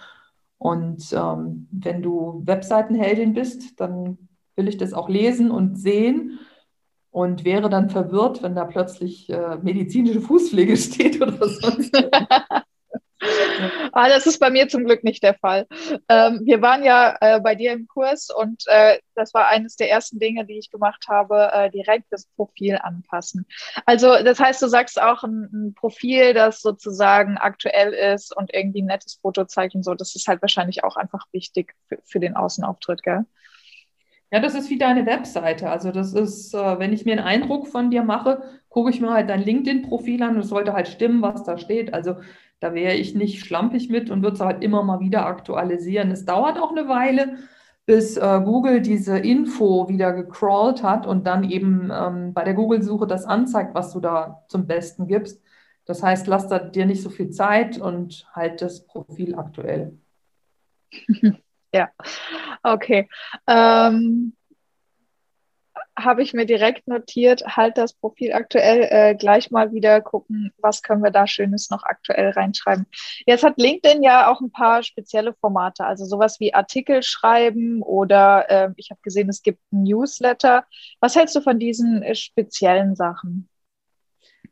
Und 0.58 1.12
ähm, 1.12 1.68
wenn 1.70 2.02
du 2.02 2.42
Webseitenheldin 2.44 3.32
bist, 3.32 3.80
dann 3.80 4.18
will 4.56 4.68
ich 4.68 4.76
das 4.76 4.92
auch 4.92 5.08
lesen 5.08 5.50
und 5.50 5.76
sehen 5.76 6.38
und 7.10 7.44
wäre 7.44 7.70
dann 7.70 7.90
verwirrt, 7.90 8.42
wenn 8.42 8.54
da 8.54 8.64
plötzlich 8.64 9.30
äh, 9.30 9.56
medizinische 9.62 10.20
Fußpflege 10.20 10.76
steht 10.76 11.20
oder 11.22 11.48
sonst. 11.48 11.96
ah, 14.00 14.08
das 14.08 14.26
ist 14.26 14.38
bei 14.38 14.50
mir 14.50 14.68
zum 14.68 14.84
Glück 14.84 15.04
nicht 15.04 15.22
der 15.22 15.34
Fall. 15.34 15.66
Ähm, 16.08 16.40
wir 16.44 16.62
waren 16.62 16.82
ja 16.82 17.16
äh, 17.20 17.40
bei 17.40 17.54
dir 17.54 17.72
im 17.72 17.86
Kurs 17.86 18.30
und 18.30 18.62
äh, 18.66 18.98
das 19.14 19.34
war 19.34 19.48
eines 19.48 19.76
der 19.76 19.90
ersten 19.90 20.18
Dinge, 20.18 20.46
die 20.46 20.58
ich 20.58 20.70
gemacht 20.70 21.06
habe, 21.08 21.50
äh, 21.52 21.70
direkt 21.70 22.06
das 22.10 22.26
Profil 22.36 22.78
anpassen. 22.80 23.46
Also 23.84 24.22
das 24.24 24.40
heißt, 24.40 24.62
du 24.62 24.68
sagst 24.68 25.00
auch 25.00 25.22
ein, 25.22 25.48
ein, 25.52 25.74
Profil, 25.74 26.34
das 26.34 26.60
sozusagen 26.60 27.36
aktuell 27.36 27.92
ist 27.92 28.36
und 28.36 28.52
irgendwie 28.52 28.82
ein 28.82 28.86
nettes 28.86 29.18
Foto 29.20 29.44
zeigt 29.44 29.74
und 29.74 29.84
so, 29.84 29.94
das 29.94 30.16
ist 30.16 30.26
halt 30.26 30.42
wahrscheinlich 30.42 30.84
auch 30.84 30.96
einfach 30.96 31.26
wichtig 31.32 31.74
für, 31.88 31.98
für 32.04 32.20
den 32.20 32.36
Außenauftritt, 32.36 33.02
gell? 33.02 33.24
Ja, 34.32 34.38
das 34.38 34.54
ist 34.54 34.70
wie 34.70 34.78
deine 34.78 35.06
Webseite. 35.06 35.68
Also 35.68 35.90
das 35.90 36.12
ist, 36.12 36.54
äh, 36.54 36.78
wenn 36.78 36.92
ich 36.92 37.04
mir 37.04 37.12
einen 37.12 37.26
Eindruck 37.26 37.66
von 37.66 37.90
dir 37.90 38.04
mache, 38.04 38.42
gucke 38.70 38.90
ich 38.90 39.00
mir 39.00 39.12
halt 39.12 39.28
dein 39.28 39.42
LinkedIn-Profil 39.42 40.22
an 40.22 40.36
und 40.36 40.40
es 40.40 40.48
sollte 40.48 40.72
halt 40.72 40.88
stimmen, 40.88 41.20
was 41.20 41.44
da 41.44 41.58
steht. 41.58 41.92
Also 41.92 42.16
da 42.60 42.72
wäre 42.72 42.94
ich 42.94 43.14
nicht 43.14 43.44
schlampig 43.44 43.90
mit 43.90 44.10
und 44.10 44.22
würde 44.22 44.34
es 44.34 44.40
halt 44.40 44.62
immer 44.62 44.82
mal 44.82 45.00
wieder 45.00 45.26
aktualisieren. 45.26 46.10
Es 46.10 46.24
dauert 46.24 46.58
auch 46.58 46.70
eine 46.70 46.88
Weile, 46.88 47.36
bis 47.84 48.16
äh, 48.16 48.40
Google 48.44 48.80
diese 48.80 49.18
Info 49.18 49.88
wieder 49.88 50.12
gecrawlt 50.12 50.82
hat 50.82 51.06
und 51.06 51.26
dann 51.26 51.50
eben 51.50 51.90
ähm, 51.92 52.32
bei 52.32 52.44
der 52.44 52.54
Google-Suche 52.54 53.06
das 53.06 53.24
anzeigt, 53.24 53.74
was 53.74 53.92
du 53.92 54.00
da 54.00 54.44
zum 54.48 54.66
Besten 54.66 55.08
gibst. 55.08 55.42
Das 55.86 56.02
heißt, 56.02 56.28
lass 56.28 56.46
da 56.46 56.60
dir 56.60 56.86
nicht 56.86 57.02
so 57.02 57.10
viel 57.10 57.30
Zeit 57.30 57.78
und 57.78 58.28
halt 58.32 58.62
das 58.62 58.86
Profil 58.86 59.34
aktuell. 59.34 59.98
ja, 61.72 61.88
okay. 62.62 63.08
Ähm, 63.48 64.34
habe 66.04 66.22
ich 66.22 66.34
mir 66.34 66.46
direkt 66.46 66.88
notiert, 66.88 67.44
halt 67.46 67.78
das 67.78 67.92
Profil 67.92 68.32
aktuell 68.32 68.88
äh, 68.90 69.14
gleich 69.14 69.50
mal 69.50 69.72
wieder 69.72 70.00
gucken, 70.00 70.52
was 70.58 70.82
können 70.82 71.02
wir 71.02 71.10
da 71.10 71.26
Schönes 71.26 71.70
noch 71.70 71.82
aktuell 71.82 72.30
reinschreiben. 72.30 72.86
Jetzt 73.26 73.44
hat 73.44 73.58
LinkedIn 73.58 74.02
ja 74.02 74.30
auch 74.30 74.40
ein 74.40 74.50
paar 74.50 74.82
spezielle 74.82 75.34
Formate, 75.34 75.84
also 75.84 76.04
sowas 76.04 76.40
wie 76.40 76.54
Artikel 76.54 77.02
schreiben 77.02 77.82
oder 77.82 78.50
äh, 78.50 78.70
ich 78.76 78.90
habe 78.90 79.00
gesehen, 79.02 79.28
es 79.28 79.42
gibt 79.42 79.60
ein 79.72 79.82
Newsletter. 79.82 80.64
Was 81.00 81.16
hältst 81.16 81.36
du 81.36 81.40
von 81.40 81.58
diesen 81.58 82.02
äh, 82.02 82.14
speziellen 82.14 82.94
Sachen? 82.94 83.48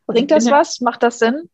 Bringt 0.06 0.30
das 0.30 0.50
was? 0.50 0.80
Macht 0.80 1.02
das 1.02 1.18
Sinn? 1.18 1.50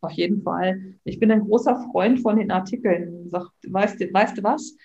Auf 0.00 0.12
jeden 0.12 0.42
Fall. 0.42 0.94
Ich 1.04 1.18
bin 1.18 1.32
ein 1.32 1.40
großer 1.40 1.88
Freund 1.90 2.20
von 2.20 2.36
den 2.36 2.52
Artikeln. 2.52 3.28
Sag, 3.28 3.48
weißt, 3.66 4.00
weißt 4.12 4.38
du 4.38 4.42
was? 4.44 4.76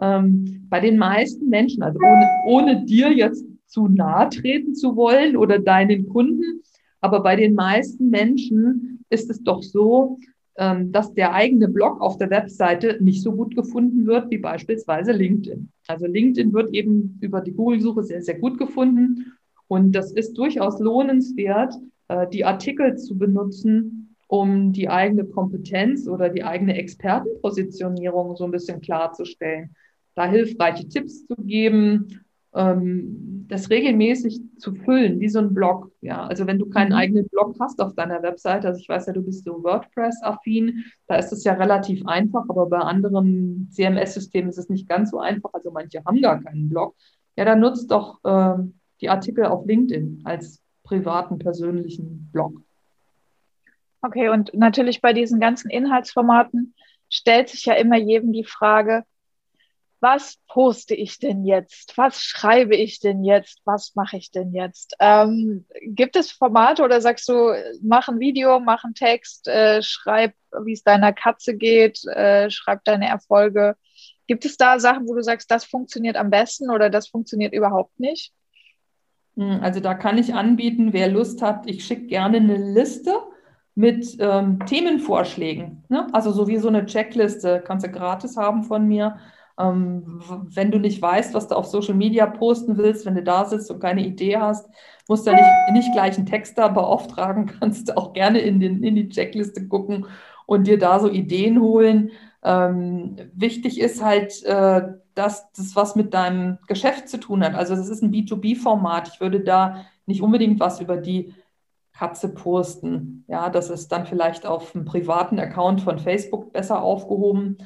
Ähm, 0.00 0.66
bei 0.70 0.80
den 0.80 0.96
meisten 0.96 1.48
Menschen, 1.50 1.82
also 1.82 1.98
ohne, 1.98 2.30
ohne 2.46 2.84
dir 2.86 3.12
jetzt 3.12 3.44
zu 3.72 3.88
nahe 3.88 4.28
treten 4.28 4.74
zu 4.74 4.96
wollen 4.96 5.36
oder 5.36 5.58
deinen 5.58 6.08
Kunden. 6.08 6.60
Aber 7.00 7.22
bei 7.22 7.36
den 7.36 7.54
meisten 7.54 8.10
Menschen 8.10 9.04
ist 9.08 9.30
es 9.30 9.42
doch 9.42 9.62
so, 9.62 10.18
ähm, 10.56 10.92
dass 10.92 11.14
der 11.14 11.32
eigene 11.32 11.68
Blog 11.68 12.02
auf 12.02 12.18
der 12.18 12.28
Webseite 12.28 12.98
nicht 13.02 13.22
so 13.22 13.32
gut 13.32 13.56
gefunden 13.56 14.06
wird 14.06 14.30
wie 14.30 14.38
beispielsweise 14.38 15.12
LinkedIn. 15.12 15.70
Also 15.88 16.06
LinkedIn 16.06 16.52
wird 16.52 16.74
eben 16.74 17.18
über 17.22 17.40
die 17.40 17.52
Google-Suche 17.52 18.02
sehr, 18.02 18.22
sehr 18.22 18.38
gut 18.38 18.58
gefunden. 18.58 19.32
Und 19.68 19.92
das 19.92 20.12
ist 20.12 20.34
durchaus 20.34 20.78
lohnenswert, 20.78 21.74
äh, 22.08 22.28
die 22.28 22.44
Artikel 22.44 22.98
zu 22.98 23.16
benutzen, 23.16 24.14
um 24.28 24.72
die 24.72 24.90
eigene 24.90 25.24
Kompetenz 25.24 26.06
oder 26.06 26.28
die 26.28 26.44
eigene 26.44 26.76
Expertenpositionierung 26.76 28.36
so 28.36 28.44
ein 28.44 28.50
bisschen 28.50 28.82
klarzustellen. 28.82 29.74
Da 30.14 30.28
hilfreiche 30.28 30.86
Tipps 30.88 31.26
zu 31.26 31.36
geben, 31.36 32.20
ähm, 32.54 33.46
das 33.48 33.70
regelmäßig 33.70 34.40
zu 34.58 34.74
füllen, 34.74 35.20
wie 35.20 35.28
so 35.28 35.38
ein 35.38 35.54
Blog. 35.54 35.90
Ja, 36.00 36.26
also 36.26 36.46
wenn 36.46 36.58
du 36.58 36.68
keinen 36.68 36.90
mhm. 36.90 36.96
eigenen 36.96 37.28
Blog 37.28 37.56
hast 37.60 37.80
auf 37.80 37.94
deiner 37.94 38.22
Webseite, 38.22 38.68
also 38.68 38.80
ich 38.80 38.88
weiß 38.88 39.06
ja, 39.06 39.12
du 39.12 39.22
bist 39.22 39.44
so 39.44 39.62
WordPress-affin, 39.62 40.84
da 41.06 41.16
ist 41.16 41.32
es 41.32 41.44
ja 41.44 41.54
relativ 41.54 42.06
einfach, 42.06 42.44
aber 42.48 42.66
bei 42.66 42.78
anderen 42.78 43.68
CMS-Systemen 43.70 44.50
ist 44.50 44.58
es 44.58 44.68
nicht 44.68 44.88
ganz 44.88 45.10
so 45.10 45.18
einfach. 45.18 45.50
Also 45.52 45.70
manche 45.70 46.04
haben 46.04 46.20
gar 46.20 46.42
keinen 46.42 46.68
Blog. 46.68 46.94
Ja, 47.36 47.44
dann 47.44 47.60
nutzt 47.60 47.90
doch 47.90 48.22
äh, 48.24 48.62
die 49.00 49.08
Artikel 49.08 49.46
auf 49.46 49.66
LinkedIn 49.66 50.22
als 50.24 50.62
privaten, 50.82 51.38
persönlichen 51.38 52.28
Blog. 52.32 52.60
Okay, 54.02 54.28
und 54.28 54.52
natürlich 54.52 55.00
bei 55.00 55.12
diesen 55.12 55.40
ganzen 55.40 55.70
Inhaltsformaten 55.70 56.74
stellt 57.08 57.48
sich 57.48 57.64
ja 57.66 57.74
immer 57.74 57.96
jedem 57.96 58.32
die 58.32 58.44
Frage, 58.44 59.04
was 60.02 60.36
poste 60.48 60.96
ich 60.96 61.20
denn 61.20 61.44
jetzt? 61.44 61.96
Was 61.96 62.22
schreibe 62.22 62.74
ich 62.74 62.98
denn 62.98 63.22
jetzt? 63.22 63.60
Was 63.64 63.94
mache 63.94 64.16
ich 64.16 64.32
denn 64.32 64.52
jetzt? 64.52 64.96
Ähm, 64.98 65.64
gibt 65.80 66.16
es 66.16 66.32
Formate 66.32 66.82
oder 66.82 67.00
sagst 67.00 67.28
du, 67.28 67.54
mach 67.82 68.08
ein 68.08 68.18
Video, 68.18 68.58
mach 68.58 68.82
einen 68.82 68.94
Text, 68.94 69.46
äh, 69.46 69.80
schreib, 69.80 70.34
wie 70.64 70.72
es 70.72 70.82
deiner 70.82 71.12
Katze 71.12 71.56
geht, 71.56 72.04
äh, 72.04 72.50
schreib 72.50 72.82
deine 72.84 73.06
Erfolge? 73.08 73.76
Gibt 74.26 74.44
es 74.44 74.56
da 74.56 74.80
Sachen, 74.80 75.06
wo 75.06 75.14
du 75.14 75.22
sagst, 75.22 75.48
das 75.52 75.64
funktioniert 75.64 76.16
am 76.16 76.30
besten 76.30 76.68
oder 76.70 76.90
das 76.90 77.06
funktioniert 77.06 77.54
überhaupt 77.54 78.00
nicht? 78.00 78.32
Hm, 79.36 79.60
also 79.62 79.78
da 79.78 79.94
kann 79.94 80.18
ich 80.18 80.34
anbieten, 80.34 80.92
wer 80.92 81.08
Lust 81.08 81.42
hat, 81.42 81.70
ich 81.70 81.84
schicke 81.84 82.06
gerne 82.06 82.38
eine 82.38 82.56
Liste 82.56 83.14
mit 83.76 84.16
ähm, 84.18 84.66
Themenvorschlägen. 84.66 85.84
Ne? 85.88 86.08
Also 86.12 86.32
so 86.32 86.48
wie 86.48 86.58
so 86.58 86.66
eine 86.66 86.86
Checkliste 86.86 87.62
kannst 87.64 87.86
du 87.86 87.90
gratis 87.90 88.36
haben 88.36 88.64
von 88.64 88.88
mir 88.88 89.18
wenn 89.56 90.70
du 90.70 90.78
nicht 90.78 91.00
weißt, 91.00 91.34
was 91.34 91.48
du 91.48 91.54
auf 91.54 91.66
Social 91.66 91.94
Media 91.94 92.26
posten 92.26 92.78
willst, 92.78 93.06
wenn 93.06 93.14
du 93.14 93.22
da 93.22 93.44
sitzt 93.44 93.70
und 93.70 93.80
keine 93.80 94.04
Idee 94.04 94.38
hast, 94.38 94.68
musst 95.08 95.26
du 95.26 95.30
ja 95.30 95.36
nicht, 95.36 95.72
nicht 95.72 95.92
gleich 95.92 96.16
einen 96.16 96.26
Texter 96.26 96.68
beauftragen, 96.68 97.46
kannst 97.60 97.88
du 97.88 97.96
auch 97.96 98.12
gerne 98.12 98.40
in, 98.40 98.60
den, 98.60 98.82
in 98.82 98.94
die 98.94 99.08
Checkliste 99.08 99.68
gucken 99.68 100.06
und 100.46 100.66
dir 100.66 100.78
da 100.78 101.00
so 101.00 101.10
Ideen 101.10 101.60
holen. 101.60 102.10
Ähm, 102.42 103.16
wichtig 103.34 103.80
ist 103.80 104.02
halt, 104.02 104.42
äh, 104.44 104.82
dass 105.14 105.52
das 105.52 105.76
was 105.76 105.96
mit 105.96 106.14
deinem 106.14 106.58
Geschäft 106.66 107.08
zu 107.08 107.18
tun 107.18 107.44
hat. 107.44 107.54
Also 107.54 107.76
das 107.76 107.88
ist 107.88 108.02
ein 108.02 108.12
B2B-Format. 108.12 109.08
Ich 109.14 109.20
würde 109.20 109.40
da 109.40 109.84
nicht 110.06 110.22
unbedingt 110.22 110.58
was 110.60 110.80
über 110.80 110.96
die 110.96 111.34
Katze 111.92 112.28
posten. 112.30 113.24
Ja, 113.28 113.50
das 113.50 113.70
ist 113.70 113.92
dann 113.92 114.06
vielleicht 114.06 114.46
auf 114.46 114.74
einem 114.74 114.84
privaten 114.84 115.38
Account 115.38 115.82
von 115.82 115.98
Facebook 115.98 116.52
besser 116.52 116.82
aufgehoben. 116.82 117.58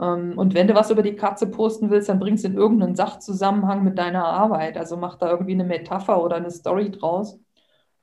Ähm, 0.00 0.38
und 0.38 0.54
wenn 0.54 0.68
du 0.68 0.74
was 0.74 0.90
über 0.90 1.02
die 1.02 1.16
Katze 1.16 1.46
posten 1.46 1.90
willst, 1.90 2.08
dann 2.08 2.18
bringst 2.18 2.44
du 2.44 2.48
in 2.48 2.54
irgendeinen 2.54 2.96
Sachzusammenhang 2.96 3.84
mit 3.84 3.98
deiner 3.98 4.24
Arbeit. 4.24 4.76
Also 4.76 4.96
mach 4.96 5.16
da 5.16 5.30
irgendwie 5.30 5.52
eine 5.52 5.64
Metapher 5.64 6.22
oder 6.22 6.36
eine 6.36 6.50
Story 6.50 6.90
draus. 6.90 7.38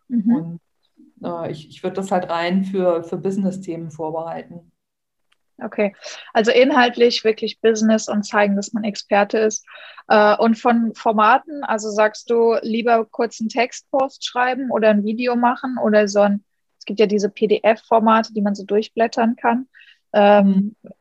Mhm. 0.08 0.36
Und 0.36 0.60
äh, 1.24 1.52
ich, 1.52 1.70
ich 1.70 1.84
würde 1.84 1.96
das 1.96 2.12
halt 2.12 2.30
rein 2.30 2.64
für, 2.64 3.04
für 3.04 3.18
Business-Themen 3.18 3.92
vorbereiten. 3.92 4.72
Okay, 5.64 5.96
also 6.34 6.52
inhaltlich 6.52 7.24
wirklich 7.24 7.62
Business 7.62 8.08
und 8.08 8.24
zeigen, 8.24 8.56
dass 8.56 8.74
man 8.74 8.84
Experte 8.84 9.38
ist. 9.38 9.66
Äh, 10.08 10.36
und 10.38 10.58
von 10.58 10.94
Formaten, 10.96 11.64
also 11.64 11.92
sagst 11.92 12.32
du 12.32 12.56
lieber 12.64 13.06
kurz 13.06 13.40
einen 13.40 13.50
Textpost 13.50 14.26
schreiben 14.26 14.72
oder 14.72 14.90
ein 14.90 15.04
Video 15.04 15.36
machen 15.36 15.78
oder 15.78 16.08
so 16.08 16.22
ein, 16.22 16.44
es 16.80 16.86
gibt 16.86 17.00
ja 17.00 17.06
diese 17.06 17.30
PDF-Formate, 17.30 18.34
die 18.34 18.42
man 18.42 18.56
so 18.56 18.66
durchblättern 18.66 19.36
kann. 19.36 19.68
Ähm, 20.14 20.76
mhm. 20.82 20.92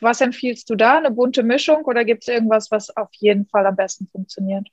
Was 0.00 0.20
empfiehlst 0.20 0.68
du 0.70 0.74
da? 0.74 0.98
Eine 0.98 1.10
bunte 1.10 1.42
Mischung 1.42 1.84
oder 1.84 2.04
gibt 2.04 2.22
es 2.22 2.28
irgendwas, 2.28 2.70
was 2.70 2.96
auf 2.96 3.08
jeden 3.14 3.46
Fall 3.46 3.66
am 3.66 3.76
besten 3.76 4.06
funktioniert? 4.06 4.68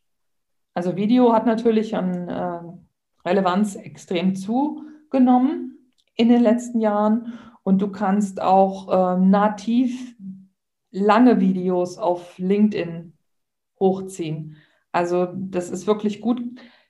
Also 0.74 0.96
Video 0.96 1.34
hat 1.34 1.46
natürlich 1.46 1.96
an 1.96 2.30
äh, 2.30 3.28
Relevanz 3.28 3.76
extrem 3.76 4.36
zugenommen 4.36 5.92
in 6.16 6.30
den 6.30 6.42
letzten 6.42 6.80
Jahren 6.80 7.40
und 7.64 7.82
du 7.82 7.90
kannst 7.90 8.42
auch 8.42 9.18
äh, 9.18 9.20
nativ 9.20 10.16
lange 10.92 11.40
Videos 11.40 11.98
auf 11.98 12.38
LinkedIn 12.38 13.14
hochziehen. 13.80 14.58
Also 14.92 15.28
das 15.34 15.70
ist 15.70 15.88
wirklich 15.88 16.22
gut. 16.22 16.42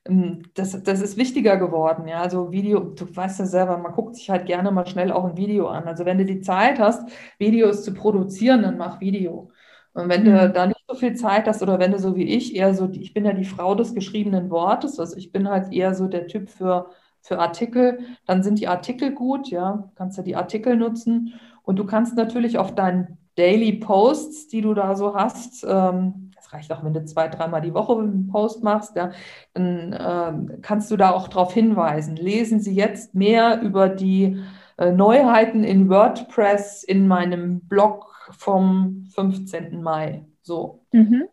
Ähm, 0.05 0.43
das, 0.53 0.81
das 0.83 1.01
ist 1.01 1.17
wichtiger 1.17 1.57
geworden, 1.57 2.07
ja. 2.07 2.21
Also 2.21 2.51
Video, 2.51 2.79
du 2.81 3.15
weißt 3.15 3.39
ja 3.39 3.45
selber, 3.45 3.77
man 3.77 3.93
guckt 3.93 4.15
sich 4.15 4.29
halt 4.29 4.45
gerne 4.45 4.71
mal 4.71 4.87
schnell 4.87 5.11
auch 5.11 5.25
ein 5.25 5.37
Video 5.37 5.67
an. 5.67 5.85
Also 5.85 6.05
wenn 6.05 6.17
du 6.17 6.25
die 6.25 6.41
Zeit 6.41 6.79
hast, 6.79 7.09
Videos 7.37 7.83
zu 7.83 7.93
produzieren, 7.93 8.63
dann 8.63 8.77
mach 8.77 8.99
Video. 9.01 9.51
Und 9.93 10.09
wenn 10.09 10.25
du 10.25 10.31
mhm. 10.31 10.53
da 10.53 10.67
nicht 10.67 10.83
so 10.87 10.95
viel 10.95 11.15
Zeit 11.15 11.47
hast 11.47 11.61
oder 11.61 11.79
wenn 11.79 11.91
du 11.91 11.99
so 11.99 12.15
wie 12.15 12.23
ich 12.23 12.55
eher 12.55 12.73
so, 12.73 12.89
ich 12.91 13.13
bin 13.13 13.25
ja 13.25 13.33
die 13.33 13.45
Frau 13.45 13.75
des 13.75 13.93
geschriebenen 13.93 14.49
Wortes, 14.49 14.99
also 14.99 15.15
ich 15.17 15.31
bin 15.31 15.47
halt 15.49 15.71
eher 15.71 15.93
so 15.93 16.07
der 16.07 16.27
Typ 16.27 16.49
für, 16.49 16.89
für 17.21 17.39
Artikel, 17.39 17.99
dann 18.25 18.43
sind 18.43 18.59
die 18.59 18.67
Artikel 18.67 19.11
gut, 19.13 19.49
ja, 19.49 19.91
kannst 19.95 20.17
ja 20.17 20.23
die 20.23 20.35
Artikel 20.35 20.75
nutzen 20.77 21.33
und 21.63 21.77
du 21.77 21.85
kannst 21.85 22.15
natürlich 22.15 22.57
auf 22.57 22.73
deinen 22.75 23.17
Daily 23.35 23.73
Posts, 23.73 24.47
die 24.47 24.61
du 24.61 24.73
da 24.73 24.95
so 24.95 25.15
hast, 25.15 25.63
ähm, 25.67 26.31
reicht 26.53 26.71
auch, 26.71 26.83
wenn 26.83 26.93
du 26.93 27.03
zwei, 27.05 27.27
dreimal 27.27 27.61
die 27.61 27.73
Woche 27.73 27.93
einen 27.93 28.27
Post 28.27 28.63
machst, 28.63 28.95
ja, 28.95 29.11
dann 29.53 29.93
äh, 29.93 30.57
kannst 30.61 30.91
du 30.91 30.97
da 30.97 31.11
auch 31.11 31.27
darauf 31.27 31.53
hinweisen. 31.53 32.15
Lesen 32.15 32.59
Sie 32.59 32.73
jetzt 32.73 33.15
mehr 33.15 33.61
über 33.61 33.89
die 33.89 34.43
äh, 34.77 34.91
Neuheiten 34.91 35.63
in 35.63 35.89
WordPress 35.89 36.83
in 36.83 37.07
meinem 37.07 37.61
Blog 37.61 38.13
vom 38.31 39.05
15. 39.13 39.81
Mai. 39.81 40.25
So. 40.41 40.85
Mhm. 40.91 41.25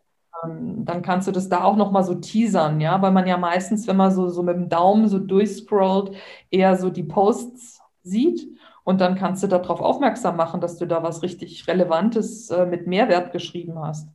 Ähm, 0.43 0.85
dann 0.85 1.01
kannst 1.01 1.27
du 1.27 1.31
das 1.31 1.49
da 1.49 1.63
auch 1.63 1.75
nochmal 1.75 2.03
so 2.03 2.15
teasern, 2.15 2.79
ja, 2.79 3.01
weil 3.01 3.11
man 3.11 3.27
ja 3.27 3.37
meistens, 3.37 3.87
wenn 3.87 3.97
man 3.97 4.11
so, 4.11 4.29
so 4.29 4.43
mit 4.43 4.55
dem 4.55 4.69
Daumen 4.69 5.07
so 5.07 5.19
durchscrollt, 5.19 6.15
eher 6.49 6.75
so 6.77 6.89
die 6.89 7.03
Posts 7.03 7.81
sieht. 8.03 8.47
Und 8.83 8.99
dann 8.99 9.15
kannst 9.15 9.43
du 9.43 9.47
darauf 9.47 9.79
aufmerksam 9.79 10.35
machen, 10.37 10.59
dass 10.59 10.77
du 10.77 10.87
da 10.87 11.03
was 11.03 11.21
richtig 11.21 11.67
Relevantes 11.67 12.49
äh, 12.49 12.65
mit 12.65 12.87
Mehrwert 12.87 13.31
geschrieben 13.31 13.79
hast. 13.79 14.07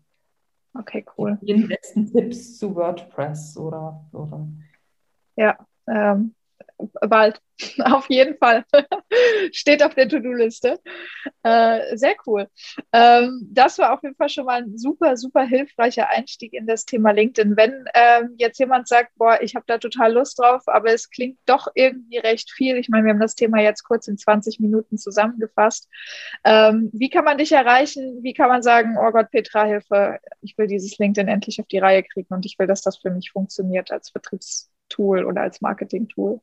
Okay, 0.79 1.05
cool. 1.17 1.39
Die 1.43 1.53
letzten 1.53 2.11
Tipps 2.13 2.59
zu 2.59 2.75
WordPress 2.75 3.57
oder, 3.57 4.05
oder. 4.13 4.47
Ja, 5.37 5.57
ähm, 5.89 6.35
bald. 6.79 7.41
Auf 7.85 8.09
jeden 8.11 8.37
Fall. 8.37 8.65
Steht 9.53 9.83
auf 9.83 9.95
der 9.95 10.09
To-Do-Liste. 10.09 10.79
Äh, 11.43 11.97
sehr 11.97 12.15
cool. 12.27 12.49
Ähm, 12.93 13.49
das 13.51 13.79
war 13.79 13.95
auf 13.95 14.03
jeden 14.03 14.15
Fall 14.15 14.29
schon 14.29 14.45
mal 14.45 14.63
ein 14.63 14.77
super, 14.77 15.17
super 15.17 15.43
hilfreicher 15.43 16.09
Einstieg 16.11 16.53
in 16.53 16.67
das 16.67 16.85
Thema 16.85 17.13
LinkedIn. 17.13 17.57
Wenn 17.57 17.87
ähm, 17.95 18.35
jetzt 18.37 18.59
jemand 18.59 18.89
sagt, 18.89 19.13
boah, 19.17 19.39
ich 19.41 19.55
habe 19.55 19.65
da 19.67 19.79
total 19.79 20.13
Lust 20.13 20.39
drauf, 20.39 20.63
aber 20.67 20.93
es 20.93 21.11
klingt 21.11 21.39
doch 21.47 21.69
irgendwie 21.75 22.19
recht 22.19 22.51
viel. 22.51 22.77
Ich 22.77 22.89
meine, 22.89 23.05
wir 23.05 23.13
haben 23.13 23.21
das 23.21 23.35
Thema 23.35 23.61
jetzt 23.63 23.85
kurz 23.85 24.07
in 24.07 24.19
20 24.19 24.61
Minuten 24.61 24.99
zusammengefasst. 24.99 25.89
Ähm, 26.45 26.91
wie 26.93 27.09
kann 27.09 27.25
man 27.25 27.39
dich 27.39 27.53
erreichen? 27.53 28.23
Wie 28.23 28.35
kann 28.35 28.49
man 28.49 28.63
sagen, 28.63 28.97
oh 28.99 29.11
Gott, 29.13 29.31
Petra, 29.31 29.65
Hilfe, 29.65 30.19
ich 30.43 30.59
will 30.59 30.67
dieses 30.67 30.99
LinkedIn 30.99 31.29
endlich 31.29 31.61
auf 31.61 31.67
die 31.69 31.79
Reihe 31.79 32.03
kriegen 32.03 32.35
und 32.35 32.45
ich 32.45 32.59
will, 32.59 32.67
dass 32.67 32.83
das 32.83 32.99
für 32.99 33.11
mich 33.11 33.31
funktioniert 33.31 33.91
als 33.91 34.11
Vertriebstool 34.11 35.25
oder 35.25 35.41
als 35.41 35.63
Marketing-Tool? 35.63 36.41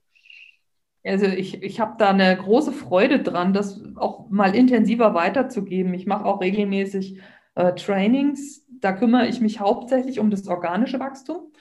Also 1.04 1.26
ich, 1.26 1.62
ich 1.62 1.80
habe 1.80 1.96
da 1.98 2.12
eine 2.12 2.36
große 2.36 2.72
Freude 2.72 3.20
dran, 3.20 3.54
das 3.54 3.82
auch 3.96 4.30
mal 4.30 4.56
intensiver 4.56 5.14
weiterzugeben. 5.14 5.94
Ich 5.94 6.06
mache 6.06 6.26
auch 6.26 6.42
regelmäßig 6.42 7.20
äh, 7.56 7.74
Trainings. 7.74 8.66
Da 8.80 8.94
kümmere 8.94 9.28
ich 9.28 9.42
mich 9.42 9.60
hauptsächlich 9.60 10.20
um 10.20 10.30
das 10.30 10.48
organische 10.48 11.00
Wachstum. 11.00 11.52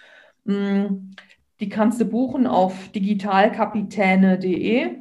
Mm, 0.44 1.14
die 1.60 1.68
kannst 1.68 2.00
du 2.00 2.04
buchen 2.04 2.46
auf 2.46 2.88
digitalkapitäne.de. 2.90 4.98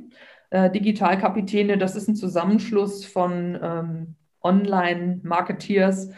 Äh, 0.49 0.71
Digitalkapitäne, 0.71 1.77
das 1.77 1.95
ist 1.95 2.07
ein 2.07 2.15
Zusammenschluss 2.15 3.05
von 3.05 3.57
ähm, 3.61 4.15
Online-Marketeers, 4.41 6.09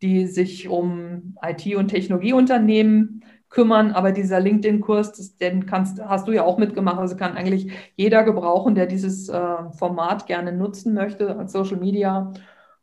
die 0.00 0.26
sich 0.26 0.68
um 0.68 1.36
IT- 1.42 1.76
und 1.76 1.88
Technologieunternehmen 1.88 3.24
kümmern. 3.50 3.92
Aber 3.92 4.12
dieser 4.12 4.40
LinkedIn-Kurs, 4.40 5.36
den 5.36 5.66
kannst, 5.66 6.00
hast 6.02 6.26
du 6.28 6.32
ja 6.32 6.44
auch 6.44 6.58
mitgemacht. 6.58 6.98
Also 6.98 7.16
kann 7.16 7.36
eigentlich 7.36 7.70
jeder 7.96 8.24
gebrauchen, 8.24 8.74
der 8.74 8.86
dieses 8.86 9.28
äh, 9.28 9.70
Format 9.76 10.26
gerne 10.26 10.52
nutzen 10.52 10.94
möchte 10.94 11.36
als 11.36 11.52
Social 11.52 11.76
Media. 11.76 12.32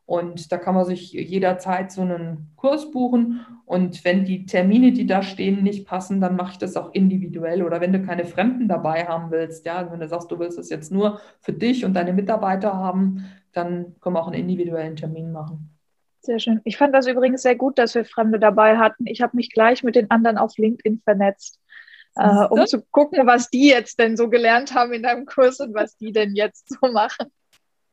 Und 0.05 0.53
da 0.53 0.57
kann 0.57 0.73
man 0.73 0.85
sich 0.85 1.11
jederzeit 1.11 1.91
so 1.91 2.01
einen 2.01 2.51
Kurs 2.55 2.91
buchen. 2.91 3.45
Und 3.65 4.05
wenn 4.05 4.23
die 4.23 4.45
Termine, 4.45 4.93
die 4.93 5.05
da 5.05 5.21
stehen, 5.21 5.63
nicht 5.63 5.85
passen, 5.85 6.21
dann 6.21 6.37
mache 6.37 6.53
ich 6.53 6.57
das 6.59 6.77
auch 6.77 6.93
individuell. 6.93 7.61
Oder 7.61 7.81
wenn 7.81 7.91
du 7.91 8.01
keine 8.01 8.23
Fremden 8.23 8.69
dabei 8.69 9.05
haben 9.05 9.31
willst, 9.31 9.65
ja, 9.65 9.91
wenn 9.91 9.99
du 9.99 10.07
sagst, 10.07 10.31
du 10.31 10.39
willst 10.39 10.57
es 10.57 10.69
jetzt 10.69 10.93
nur 10.93 11.19
für 11.41 11.51
dich 11.51 11.83
und 11.83 11.93
deine 11.93 12.13
Mitarbeiter 12.13 12.73
haben, 12.73 13.25
dann 13.51 13.95
können 13.99 14.15
wir 14.15 14.21
auch 14.21 14.27
einen 14.27 14.41
individuellen 14.41 14.95
Termin 14.95 15.33
machen. 15.33 15.76
Sehr 16.27 16.39
schön. 16.39 16.59
Ich 16.65 16.75
fand 16.75 16.93
das 16.93 17.07
übrigens 17.07 17.41
sehr 17.41 17.55
gut, 17.55 17.77
dass 17.77 17.95
wir 17.95 18.03
Fremde 18.03 18.37
dabei 18.37 18.77
hatten. 18.77 19.07
Ich 19.07 19.21
habe 19.21 19.37
mich 19.37 19.49
gleich 19.49 19.81
mit 19.81 19.95
den 19.95 20.11
anderen 20.11 20.37
auf 20.37 20.57
LinkedIn 20.57 20.99
vernetzt, 21.01 21.57
äh, 22.15 22.43
um 22.49 22.67
zu 22.67 22.81
gucken, 22.91 23.25
was 23.25 23.49
die 23.49 23.69
jetzt 23.69 23.97
denn 23.97 24.17
so 24.17 24.29
gelernt 24.29 24.75
haben 24.75 24.91
in 24.91 25.03
deinem 25.03 25.25
Kurs 25.25 25.61
und 25.61 25.73
was 25.73 25.95
die 25.95 26.11
denn 26.11 26.35
jetzt 26.35 26.67
so 26.67 26.91
machen. 26.91 27.31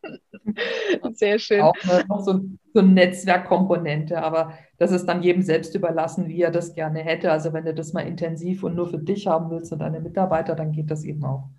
Sehr 1.12 1.38
schön. 1.38 1.60
Auch 1.60 1.76
noch 2.08 2.22
so, 2.22 2.40
so 2.72 2.80
eine 2.80 2.88
Netzwerkkomponente, 2.88 4.20
aber 4.20 4.54
das 4.78 4.90
ist 4.90 5.06
dann 5.06 5.22
jedem 5.22 5.42
selbst 5.42 5.76
überlassen, 5.76 6.26
wie 6.26 6.42
er 6.42 6.50
das 6.50 6.74
gerne 6.74 7.04
hätte. 7.04 7.30
Also 7.30 7.52
wenn 7.52 7.64
du 7.64 7.72
das 7.72 7.92
mal 7.92 8.00
intensiv 8.00 8.64
und 8.64 8.74
nur 8.74 8.88
für 8.88 8.98
dich 8.98 9.28
haben 9.28 9.48
willst 9.50 9.72
und 9.72 9.78
deine 9.78 10.00
Mitarbeiter, 10.00 10.56
dann 10.56 10.72
geht 10.72 10.90
das 10.90 11.04
eben 11.04 11.24
auch. 11.24 11.50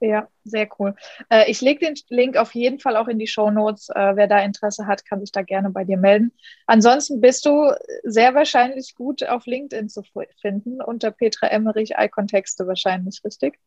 Ja, 0.00 0.28
sehr 0.44 0.68
cool. 0.78 0.94
Äh, 1.30 1.50
ich 1.50 1.62
lege 1.62 1.86
den 1.86 1.94
Link 2.10 2.36
auf 2.36 2.54
jeden 2.54 2.78
Fall 2.80 2.96
auch 2.96 3.08
in 3.08 3.18
die 3.18 3.26
Show 3.26 3.50
Notes. 3.50 3.88
Äh, 3.88 4.14
wer 4.14 4.26
da 4.26 4.40
Interesse 4.40 4.86
hat, 4.86 5.06
kann 5.06 5.20
sich 5.20 5.32
da 5.32 5.40
gerne 5.40 5.70
bei 5.70 5.84
dir 5.84 5.96
melden. 5.96 6.32
Ansonsten 6.66 7.20
bist 7.22 7.46
du 7.46 7.72
sehr 8.02 8.34
wahrscheinlich 8.34 8.94
gut 8.94 9.24
auf 9.26 9.46
LinkedIn 9.46 9.88
zu 9.88 10.02
finden, 10.40 10.82
unter 10.82 11.10
Petra 11.12 11.46
Emmerich, 11.46 11.94
Ikontexte 11.98 12.66
wahrscheinlich, 12.66 13.22
richtig? 13.24 13.58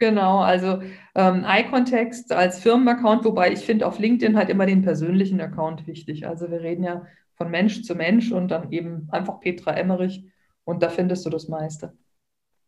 Genau, 0.00 0.38
also 0.38 0.80
ähm, 1.14 1.44
iContext 1.46 2.32
als 2.32 2.60
Firmenaccount, 2.60 3.24
wobei 3.24 3.52
ich 3.52 3.60
finde 3.60 3.86
auf 3.86 3.98
LinkedIn 3.98 4.36
halt 4.36 4.48
immer 4.48 4.66
den 4.66 4.82
persönlichen 4.82 5.40
Account 5.40 5.86
wichtig. 5.86 6.26
Also 6.26 6.50
wir 6.50 6.60
reden 6.60 6.84
ja 6.84 7.06
von 7.34 7.50
Mensch 7.50 7.82
zu 7.82 7.94
Mensch 7.94 8.32
und 8.32 8.48
dann 8.48 8.72
eben 8.72 9.08
einfach 9.10 9.40
Petra 9.40 9.72
Emmerich 9.72 10.24
und 10.64 10.82
da 10.82 10.88
findest 10.88 11.24
du 11.26 11.30
das 11.30 11.48
meiste. 11.48 11.96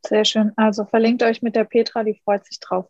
Sehr 0.06 0.24
schön. 0.24 0.52
Also 0.56 0.86
verlinkt 0.86 1.22
euch 1.22 1.42
mit 1.42 1.54
der 1.54 1.64
Petra, 1.64 2.04
die 2.04 2.20
freut 2.24 2.46
sich 2.46 2.58
drauf. 2.58 2.86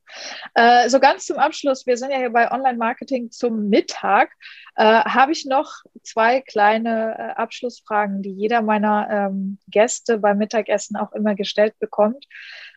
Äh, 0.55 0.89
so 0.89 1.01
ganz 1.01 1.27
zum 1.27 1.39
Abschluss, 1.39 1.87
wir 1.87 1.97
sind 1.97 2.13
ja 2.13 2.19
hier 2.19 2.31
bei 2.31 2.51
Online-Marketing 2.51 3.31
zum 3.31 3.69
Mittag, 3.69 4.31
äh, 4.77 4.85
habe 4.85 5.33
ich 5.33 5.45
noch 5.45 5.83
zwei 6.03 6.41
kleine 6.41 7.17
äh, 7.19 7.23
Abschlussfragen, 7.33 8.23
die 8.23 8.31
jeder 8.31 8.63
meiner 8.63 9.09
ähm, 9.11 9.59
Gäste 9.67 10.19
beim 10.19 10.39
Mittagessen 10.39 10.97
auch 10.97 11.13
immer 11.13 11.35
gestellt 11.35 11.75
bekommt. 11.81 12.27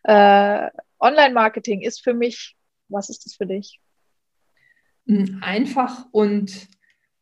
Äh, 0.04 0.70
Online-Marketing 1.00 1.82
ist 1.82 2.04
für 2.04 2.16
mich, 2.16 2.56
was 2.88 3.10
ist 3.10 3.26
das 3.26 3.36
für 3.36 3.46
dich? 3.46 3.80
Hm, 5.08 5.42
einfach 5.44 6.08
und 6.12 6.68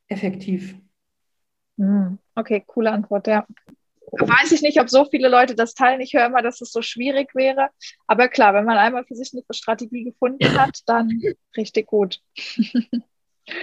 effektiv. 0.08 0.76
Hm, 1.78 2.20
okay, 2.36 2.64
coole 2.66 2.92
Antwort, 2.92 3.28
ja 3.28 3.46
weiß 4.12 4.52
ich 4.52 4.62
nicht, 4.62 4.80
ob 4.80 4.90
so 4.90 5.06
viele 5.06 5.30
Leute 5.30 5.56
das 5.56 5.74
teilen. 5.74 6.02
Ich 6.02 6.14
höre 6.14 6.26
immer, 6.26 6.42
dass 6.42 6.62
es 6.62 6.72
so 6.72 6.82
schwierig 6.82 7.34
wäre. 7.34 7.70
Aber 8.08 8.28
klar, 8.28 8.54
wenn 8.54 8.66
man 8.66 8.78
einmal 8.78 9.06
für 9.06 9.16
sich 9.16 9.32
eine 9.34 9.44
Strategie 9.52 10.04
gefunden 10.04 10.60
hat, 10.60 10.80
dann 10.86 11.22
richtig 11.56 11.88
gut. 11.88 12.20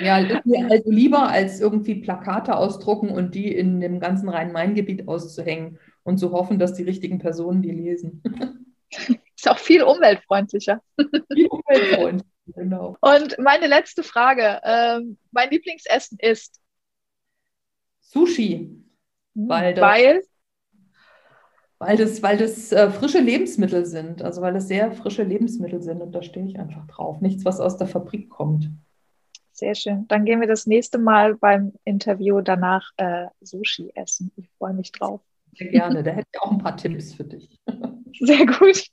Ja, 0.00 0.16
also 0.16 0.90
lieber 0.90 1.28
als 1.28 1.60
irgendwie 1.60 1.94
Plakate 1.96 2.56
ausdrucken 2.56 3.10
und 3.10 3.34
die 3.34 3.54
in 3.54 3.80
dem 3.80 4.00
ganzen 4.00 4.28
Rhein-Main-Gebiet 4.28 5.08
auszuhängen 5.08 5.78
und 6.02 6.18
zu 6.18 6.32
hoffen, 6.32 6.58
dass 6.58 6.74
die 6.74 6.82
richtigen 6.82 7.18
Personen 7.18 7.62
die 7.62 7.70
lesen. 7.70 8.22
Ist 9.36 9.48
auch 9.48 9.58
viel 9.58 9.82
umweltfreundlicher. 9.82 10.82
Viel 11.32 11.46
umweltfreundlicher, 11.46 12.24
genau. 12.46 12.96
Und 13.00 13.38
meine 13.38 13.66
letzte 13.66 14.02
Frage. 14.02 14.60
Ähm, 14.64 15.18
mein 15.30 15.50
Lieblingsessen 15.50 16.18
ist? 16.20 16.60
Sushi. 18.00 18.82
Weil, 19.34 19.74
das, 19.74 19.82
weil? 19.82 20.22
Weil 21.80 21.96
das, 21.96 22.22
weil 22.22 22.36
das 22.36 22.72
äh, 22.72 22.90
frische 22.90 23.20
Lebensmittel 23.20 23.86
sind, 23.86 24.22
also 24.22 24.42
weil 24.42 24.52
das 24.52 24.66
sehr 24.66 24.90
frische 24.90 25.22
Lebensmittel 25.22 25.80
sind 25.80 26.02
und 26.02 26.12
da 26.12 26.22
stehe 26.22 26.44
ich 26.44 26.58
einfach 26.58 26.86
drauf. 26.88 27.20
Nichts, 27.20 27.44
was 27.44 27.60
aus 27.60 27.76
der 27.76 27.86
Fabrik 27.86 28.28
kommt. 28.28 28.68
Sehr 29.52 29.74
schön. 29.74 30.06
Dann 30.08 30.24
gehen 30.24 30.40
wir 30.40 30.48
das 30.48 30.66
nächste 30.66 30.98
Mal 30.98 31.34
beim 31.34 31.72
Interview 31.84 32.40
danach 32.40 32.90
äh, 32.96 33.26
Sushi 33.40 33.92
essen. 33.94 34.32
Ich 34.36 34.48
freue 34.58 34.72
mich 34.72 34.92
drauf. 34.92 35.20
Sehr 35.56 35.68
gerne. 35.68 36.02
Da 36.02 36.12
hätte 36.12 36.28
ich 36.32 36.40
auch 36.40 36.52
ein 36.52 36.58
paar 36.58 36.76
Tipps 36.76 37.14
für 37.14 37.24
dich. 37.24 37.58
Sehr 38.20 38.46
gut. 38.46 38.84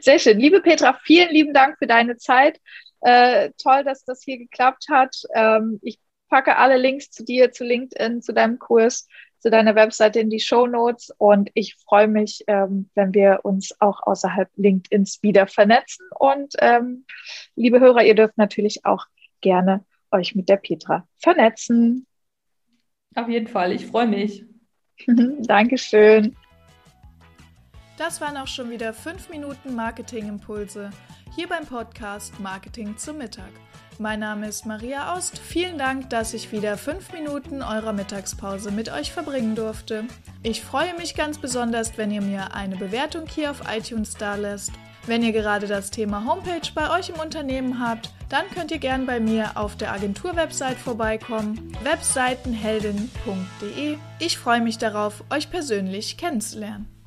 Sehr 0.00 0.18
schön. 0.18 0.38
Liebe 0.38 0.62
Petra, 0.62 0.98
vielen 1.02 1.30
lieben 1.30 1.52
Dank 1.52 1.78
für 1.78 1.86
deine 1.86 2.16
Zeit. 2.16 2.58
Äh, 3.02 3.50
toll, 3.58 3.84
dass 3.84 4.04
das 4.04 4.22
hier 4.22 4.38
geklappt 4.38 4.86
hat. 4.90 5.16
Ähm, 5.34 5.78
ich 5.82 5.98
packe 6.30 6.56
alle 6.56 6.78
Links 6.78 7.10
zu 7.10 7.24
dir, 7.24 7.52
zu 7.52 7.64
LinkedIn, 7.64 8.22
zu 8.22 8.32
deinem 8.32 8.58
Kurs 8.58 9.08
zu 9.40 9.50
deiner 9.50 9.74
Webseite 9.74 10.20
in 10.20 10.30
die 10.30 10.40
Show 10.40 10.66
Notes 10.66 11.12
und 11.16 11.50
ich 11.54 11.76
freue 11.76 12.08
mich, 12.08 12.44
ähm, 12.46 12.90
wenn 12.94 13.14
wir 13.14 13.40
uns 13.42 13.74
auch 13.80 14.02
außerhalb 14.02 14.48
LinkedIns 14.56 15.22
wieder 15.22 15.46
vernetzen. 15.46 16.06
Und 16.18 16.54
ähm, 16.58 17.06
liebe 17.56 17.80
Hörer, 17.80 18.04
ihr 18.04 18.14
dürft 18.14 18.36
natürlich 18.36 18.84
auch 18.84 19.06
gerne 19.40 19.84
euch 20.10 20.34
mit 20.34 20.48
der 20.48 20.56
Petra 20.56 21.06
vernetzen. 21.18 22.06
Auf 23.14 23.28
jeden 23.28 23.48
Fall, 23.48 23.72
ich 23.72 23.86
freue 23.86 24.06
mich. 24.06 24.44
Dankeschön. 25.06 26.36
Das 27.96 28.20
waren 28.20 28.36
auch 28.36 28.46
schon 28.46 28.70
wieder 28.70 28.92
fünf 28.92 29.28
Minuten 29.28 29.74
Marketingimpulse 29.74 30.90
hier 31.40 31.48
beim 31.48 31.64
Podcast 31.64 32.38
Marketing 32.38 32.98
zum 32.98 33.16
Mittag. 33.16 33.48
Mein 33.98 34.20
Name 34.20 34.46
ist 34.46 34.66
Maria 34.66 35.14
Aust. 35.14 35.38
Vielen 35.38 35.78
Dank, 35.78 36.10
dass 36.10 36.34
ich 36.34 36.52
wieder 36.52 36.76
fünf 36.76 37.14
Minuten 37.14 37.62
eurer 37.62 37.94
Mittagspause 37.94 38.70
mit 38.70 38.92
euch 38.92 39.10
verbringen 39.10 39.54
durfte. 39.54 40.04
Ich 40.42 40.60
freue 40.60 40.94
mich 40.98 41.14
ganz 41.14 41.38
besonders, 41.38 41.96
wenn 41.96 42.10
ihr 42.10 42.20
mir 42.20 42.54
eine 42.54 42.76
Bewertung 42.76 43.26
hier 43.26 43.52
auf 43.52 43.62
iTunes 43.74 44.12
da 44.12 44.34
lässt. 44.34 44.72
Wenn 45.06 45.22
ihr 45.22 45.32
gerade 45.32 45.66
das 45.66 45.90
Thema 45.90 46.26
Homepage 46.26 46.68
bei 46.74 46.94
euch 46.98 47.08
im 47.08 47.18
Unternehmen 47.18 47.80
habt, 47.80 48.10
dann 48.28 48.44
könnt 48.54 48.70
ihr 48.70 48.76
gern 48.76 49.06
bei 49.06 49.18
mir 49.18 49.52
auf 49.54 49.76
der 49.76 49.92
Agentur-Website 49.92 50.76
vorbeikommen, 50.76 51.74
webseitenheldin.de. 51.82 53.96
Ich 54.18 54.36
freue 54.36 54.60
mich 54.60 54.76
darauf, 54.76 55.24
euch 55.30 55.48
persönlich 55.48 56.18
kennenzulernen. 56.18 56.99